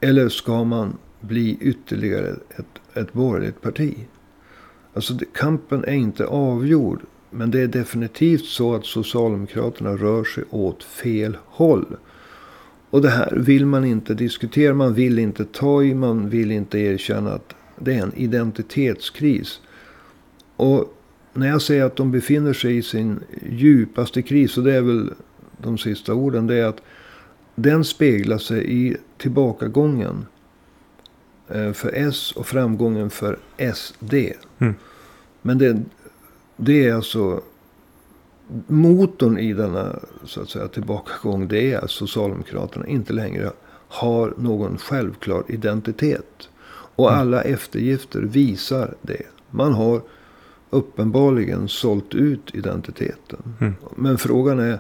Eller 0.01 0.29
ska 0.29 0.65
man 0.65 0.99
bli 1.21 1.59
ytterligare 1.61 2.37
ett, 2.57 2.97
ett 2.97 3.13
borgerligt 3.13 3.63
parti? 3.63 3.95
Alltså 4.95 5.15
kampen 5.35 5.85
är 5.85 5.95
inte 5.95 6.27
avgjord. 6.27 7.01
Men 7.31 7.51
det 7.51 7.61
är 7.61 7.67
definitivt 7.67 8.45
så 8.45 8.75
att 8.75 8.87
Socialdemokraterna 8.87 9.91
rör 9.91 10.25
sig 10.25 10.45
åt 10.51 10.83
fel 10.83 11.37
håll. 11.45 11.97
Och 12.91 13.03
det 13.03 13.09
här 13.09 13.37
vill 13.37 13.67
man 13.67 13.85
inte 13.85 14.15
diskutera, 14.15 14.75
man 14.75 14.95
vill 14.95 15.19
inte 15.19 15.45
ta 15.45 15.83
i, 15.83 15.95
man 15.95 16.29
vill 16.29 16.51
inte 16.51 16.79
erkänna 16.79 17.33
att 17.33 17.55
det 17.79 17.95
är 17.95 18.03
en 18.03 18.15
identitetskris. 18.15 19.61
Och 20.57 20.97
när 21.33 21.49
jag 21.49 21.63
säger 21.63 21.85
att 21.85 21.97
de 21.97 22.11
befinner 22.13 22.53
sig 22.53 22.77
i 22.77 22.83
sin 22.83 23.21
djupaste 23.51 24.23
kris. 24.23 24.59
Och 24.59 24.65
det 24.65 24.75
är 24.75 24.83
väl 24.83 25.11
de 25.59 25.79
sista 25.79 26.15
orden. 26.15 26.47
Det 26.47 26.55
är 26.55 26.67
att 26.67 26.81
den 27.57 27.85
speglar 27.85 28.39
sig 28.39 28.73
i 28.73 28.97
tillbakagången 29.19 30.27
eh, 31.49 31.73
för 31.73 31.93
S 31.95 32.33
och 32.33 32.47
framgången 32.47 33.11
för 33.11 33.39
SD. 33.75 34.15
Mm. 34.59 34.75
Men 35.43 35.59
det, 35.59 35.83
det 36.57 36.87
är 36.89 36.95
alltså 36.95 37.41
motorn 38.67 39.39
i 39.39 39.53
denna 39.53 39.99
så 40.25 40.43
att 40.43 40.49
säga, 40.51 40.69
tillbakagång. 40.69 41.49
Det 41.49 41.73
är 41.73 41.79
att 41.85 41.91
Socialdemokraterna 41.91 42.87
inte 42.87 43.13
längre 43.13 43.51
har 43.89 44.35
någon 44.39 44.79
självklar 44.79 45.45
identitet. 45.49 46.49
Och 46.99 47.09
Mm. 47.09 47.21
alla 47.21 47.43
eftergifter 47.43 48.21
visar 48.21 48.95
det. 49.03 49.23
Man 49.51 49.73
har 49.73 50.01
uppenbarligen 50.71 51.69
sålt 51.69 52.15
ut 52.15 52.55
identiteten. 52.55 53.39
Mm. 53.61 53.75
Men 53.97 54.19
frågan 54.19 54.59
är, 54.59 54.79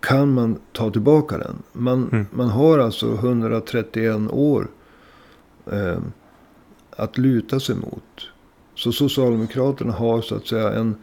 kan 0.00 0.34
man 0.34 0.58
ta 0.72 0.90
tillbaka 0.90 1.38
den? 1.38 1.62
Man, 1.72 2.08
Mm. 2.12 2.26
man 2.30 2.48
har 2.48 2.78
alltså 2.78 3.14
131 3.14 4.30
år 4.30 4.68
eh, 5.72 5.98
att 6.90 7.18
luta 7.18 7.60
sig 7.60 7.74
mot. 7.74 8.28
Så 8.74 8.92
Socialdemokraterna 8.92 9.92
har 9.92 10.22
så 10.22 10.34
att 10.34 10.46
säga 10.46 10.72
en, 10.72 10.96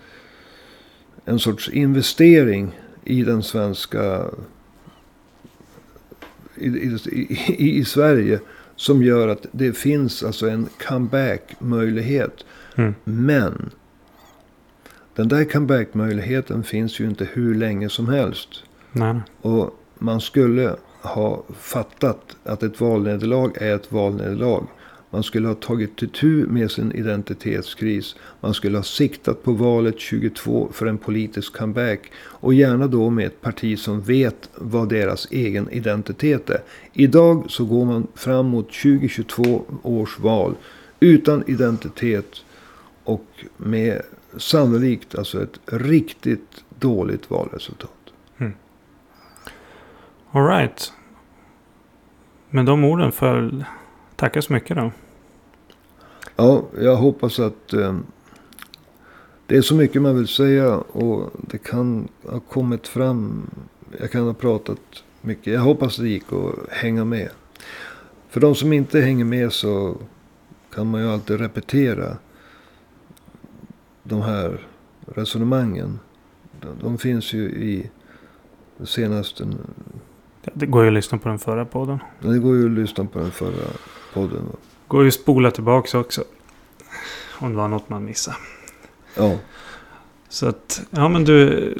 en 1.26 1.40
sorts 1.40 1.70
investering 1.70 2.80
i 3.04 3.24
den 3.24 3.44
svenska... 3.44 4.26
I, 6.56 6.68
i, 6.68 7.80
i, 7.80 7.86
Sverige. 7.86 8.40
Som 8.76 9.04
gör 9.04 9.28
att 9.28 9.46
det 9.52 9.74
finns 9.78 10.24
alltså 10.24 10.50
en 10.50 10.70
comeback-möjlighet. 10.88 12.46
Mm. 12.76 12.96
Men 13.04 13.70
den 15.18 15.28
där 15.28 15.44
comeback-möjligheten 15.44 16.64
finns 16.64 17.00
ju 17.00 17.06
inte 17.06 17.28
hur 17.34 17.56
länge 17.56 17.90
som 17.90 18.10
helst. 18.10 18.50
Nej. 18.92 19.20
Och 19.42 19.80
man 20.00 20.22
skulle 20.22 20.76
ha 21.02 21.44
fattat 21.60 22.38
att 22.44 22.64
ett 22.64 22.82
valnederlag 22.82 23.52
är 23.56 23.76
ett 23.76 23.92
valnederlag. 23.92 24.68
Man 25.10 25.24
skulle 25.24 25.48
ha 25.48 25.56
tagit 25.56 26.04
itu 26.04 26.46
med 26.48 26.72
sin 26.72 26.92
identitetskris. 26.92 28.16
Man 28.42 28.54
skulle 28.54 28.78
ha 28.78 28.84
siktat 28.84 29.44
på 29.44 29.52
valet 29.52 30.00
22 30.00 30.70
för 30.74 30.86
en 30.86 30.98
politisk 30.98 31.58
comeback. 31.58 32.12
Och 32.18 32.54
gärna 32.54 32.88
då 32.88 33.10
med 33.10 33.28
ett 33.28 33.42
parti 33.42 33.80
som 33.80 34.02
vet 34.02 34.50
vad 34.56 34.90
deras 34.90 35.28
egen 35.32 35.70
identitet 35.70 36.50
är. 36.50 36.62
Idag 36.94 37.46
så 37.50 37.66
går 37.66 37.86
man 37.86 38.08
fram 38.16 38.46
mot 38.46 38.68
2022 38.68 39.66
års 39.84 40.20
val 40.20 40.56
utan 41.00 41.44
identitet. 41.48 42.36
Och 43.04 43.26
med 43.58 44.02
sannolikt 44.38 45.16
alltså 45.16 45.44
ett 45.44 45.60
riktigt 45.66 46.64
dåligt 46.80 47.30
valresultat. 47.30 47.92
All 50.32 50.48
right. 50.48 50.94
Med 52.50 52.66
de 52.66 52.84
orden 52.84 53.12
väl 53.20 53.66
tacka 54.16 54.42
så 54.42 54.54
mycket 54.54 54.78
då. 54.78 54.92
Ja, 56.36 56.64
jag 56.80 56.96
hoppas 56.96 57.40
att 57.40 57.74
eh, 57.74 57.98
det 59.46 59.58
är 59.58 59.62
så 59.62 59.76
mycket 59.76 60.02
man 60.02 60.16
vill 60.16 60.28
säga 60.28 60.78
och 60.78 61.32
det 61.48 61.58
kan 61.58 62.08
ha 62.24 62.40
kommit 62.40 62.88
fram. 62.88 63.50
Jag 64.00 64.12
kan 64.12 64.24
ha 64.24 64.34
pratat 64.34 65.04
mycket. 65.22 65.54
Jag 65.54 65.62
hoppas 65.62 65.98
det 65.98 66.10
gick 66.10 66.34
att 66.34 66.70
hänga 66.70 67.06
med. 67.06 67.30
För 68.30 68.40
de 68.40 68.56
som 68.56 68.74
inte 68.74 69.02
hänger 69.02 69.26
med 69.26 69.54
så 69.54 69.98
kan 70.74 70.88
man 70.88 71.02
ju 71.02 71.10
alltid 71.10 71.40
repetera 71.40 72.18
de 74.08 74.22
här 74.22 74.60
resonemangen. 75.16 76.00
De, 76.62 76.68
de 76.82 76.98
finns 76.98 77.34
ju 77.34 77.42
i 77.50 77.90
det 78.78 78.86
senaste. 78.86 79.48
Det 80.54 80.66
går 80.66 80.82
ju 80.84 80.88
att 80.88 80.94
lyssna 80.94 81.18
på 81.18 81.30
den 81.30 81.40
förra 81.40 81.66
podden. 81.66 82.00
Det 82.20 82.40
går 82.40 82.56
ju 82.56 82.66
att 82.66 82.72
lyssna 82.72 83.06
på 83.06 83.20
den 83.20 83.32
förra 83.32 83.68
podden. 84.14 84.42
Går 84.88 85.02
ju 85.02 85.08
att 85.08 85.14
spola 85.14 85.52
tillbaka 85.52 86.00
också. 86.00 86.24
Om 87.40 87.50
det 87.52 87.58
var 87.58 87.68
något 87.68 87.90
man 87.90 88.06
missade. 88.06 88.38
Ja, 89.16 89.36
Så 90.30 90.48
att, 90.48 90.82
ja 90.90 91.10
men 91.10 91.24
du. 91.24 91.76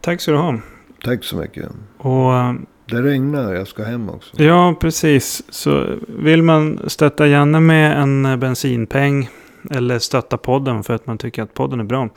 Tack 0.00 0.20
ska 0.20 0.32
du 0.32 0.38
ha. 0.38 0.58
tack 1.04 1.24
så 1.24 1.36
mycket. 1.36 1.68
Och 1.98 2.34
eh, 2.34 2.54
Det 2.86 3.02
regnar, 3.02 3.54
jag 3.54 3.68
ska 3.68 3.84
hem 3.84 4.08
också. 4.10 4.42
ja, 4.42 4.74
precis. 4.80 5.42
Så 5.48 5.96
vill 6.08 6.42
man 6.42 6.80
stötta 6.86 7.26
Janne 7.26 7.60
med 7.60 8.02
en 8.02 8.40
bensinpeng. 8.40 9.28
Eller 9.70 9.98
stötta 9.98 10.36
podden 10.36 10.84
för 10.84 10.94
att 10.94 11.06
man 11.06 11.18
tycker 11.18 11.42
att 11.42 11.54
podden 11.54 11.80
är 11.80 11.84
bra. 11.84 12.08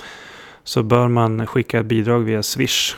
Så 0.63 0.83
bör 0.83 1.07
man 1.07 1.47
skicka 1.47 1.83
bidrag 1.83 2.19
via 2.19 2.43
Swish. 2.43 2.95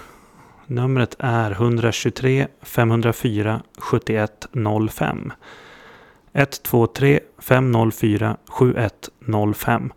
Numret 0.67 1.15
är 1.19 1.51
123 1.51 2.47
504 2.61 3.61
7105. 3.77 5.31
123 6.33 7.19
504 7.39 8.37
7105. 8.47 9.93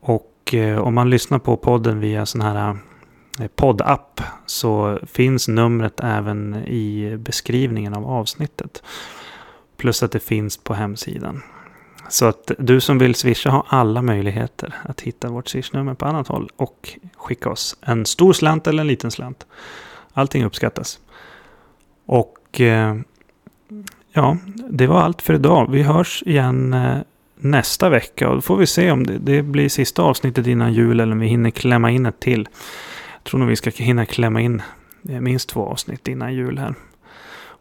Och 0.00 0.54
eh, 0.54 0.78
om 0.78 0.94
man 0.94 1.10
lyssnar 1.10 1.38
på 1.38 1.56
podden 1.56 2.00
via 2.00 2.26
sån 2.26 2.40
här 2.40 2.76
eh, 3.40 3.46
poddapp 3.46 4.20
så 4.46 4.98
finns 5.06 5.48
numret 5.48 6.00
även 6.02 6.54
i 6.56 7.16
beskrivningen 7.18 7.94
av 7.94 8.06
avsnittet. 8.06 8.82
Plus 9.76 10.02
att 10.02 10.12
det 10.12 10.20
finns 10.20 10.56
på 10.56 10.74
hemsidan. 10.74 11.42
Så 12.08 12.26
att 12.26 12.50
du 12.58 12.80
som 12.80 12.98
vill 12.98 13.14
swisha 13.14 13.50
har 13.50 13.66
alla 13.68 14.02
möjligheter 14.02 14.74
att 14.82 15.00
hitta 15.00 15.28
vårt 15.28 15.48
swishnummer 15.48 15.94
på 15.94 16.06
annat 16.06 16.28
håll 16.28 16.50
och 16.56 16.98
skicka 17.16 17.50
oss 17.50 17.76
en 17.80 18.06
stor 18.06 18.32
slant 18.32 18.66
eller 18.66 18.80
en 18.80 18.86
liten 18.86 19.10
slant. 19.10 19.46
Allting 20.12 20.44
uppskattas. 20.44 21.00
Och 22.06 22.60
eh, 22.60 22.96
ja, 24.12 24.36
det 24.70 24.86
var 24.86 25.00
allt 25.00 25.22
för 25.22 25.34
idag. 25.34 25.70
Vi 25.70 25.82
hörs 25.82 26.22
igen 26.26 26.74
eh, 26.74 26.98
nästa 27.36 27.88
vecka 27.88 28.28
och 28.28 28.34
då 28.34 28.40
får 28.40 28.56
vi 28.56 28.66
se 28.66 28.90
om 28.90 29.06
det, 29.06 29.18
det 29.18 29.42
blir 29.42 29.68
sista 29.68 30.02
avsnittet 30.02 30.46
innan 30.46 30.72
jul 30.72 31.00
eller 31.00 31.12
om 31.12 31.18
vi 31.18 31.26
hinner 31.26 31.50
klämma 31.50 31.90
in 31.90 32.06
ett 32.06 32.20
till. 32.20 32.48
Jag 33.12 33.24
tror 33.24 33.40
nog 33.40 33.48
vi 33.48 33.56
ska 33.56 33.70
hinna 33.70 34.06
klämma 34.06 34.40
in 34.40 34.62
eh, 35.08 35.20
minst 35.20 35.48
två 35.48 35.66
avsnitt 35.66 36.08
innan 36.08 36.34
jul 36.34 36.58
här. 36.58 36.74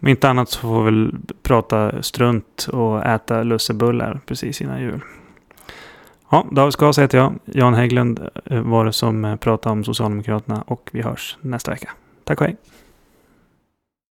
Om 0.05 0.09
inte 0.09 0.29
annat 0.29 0.49
så 0.49 0.59
får 0.59 0.83
vi 0.83 0.85
väl 0.85 1.15
prata 1.43 2.01
strunt 2.01 2.67
och 2.73 3.05
äta 3.05 3.43
lussebullar 3.43 4.19
precis 4.25 4.61
innan 4.61 4.81
jul. 4.81 5.01
Ja, 6.31 6.45
David 6.51 6.73
Skas 6.73 6.99
heter 6.99 7.17
jag. 7.17 7.33
Jan 7.45 7.73
Hägglund 7.73 8.29
eh, 8.45 8.61
var 8.61 8.85
det 8.85 8.93
som 8.93 9.25
eh, 9.25 9.35
pratade 9.35 9.73
om 9.73 9.83
Socialdemokraterna 9.83 10.63
och 10.67 10.89
vi 10.93 11.01
hörs 11.01 11.37
nästa 11.41 11.71
vecka. 11.71 11.91
Tack 12.23 12.41
och 12.41 12.47
hej! 12.47 12.57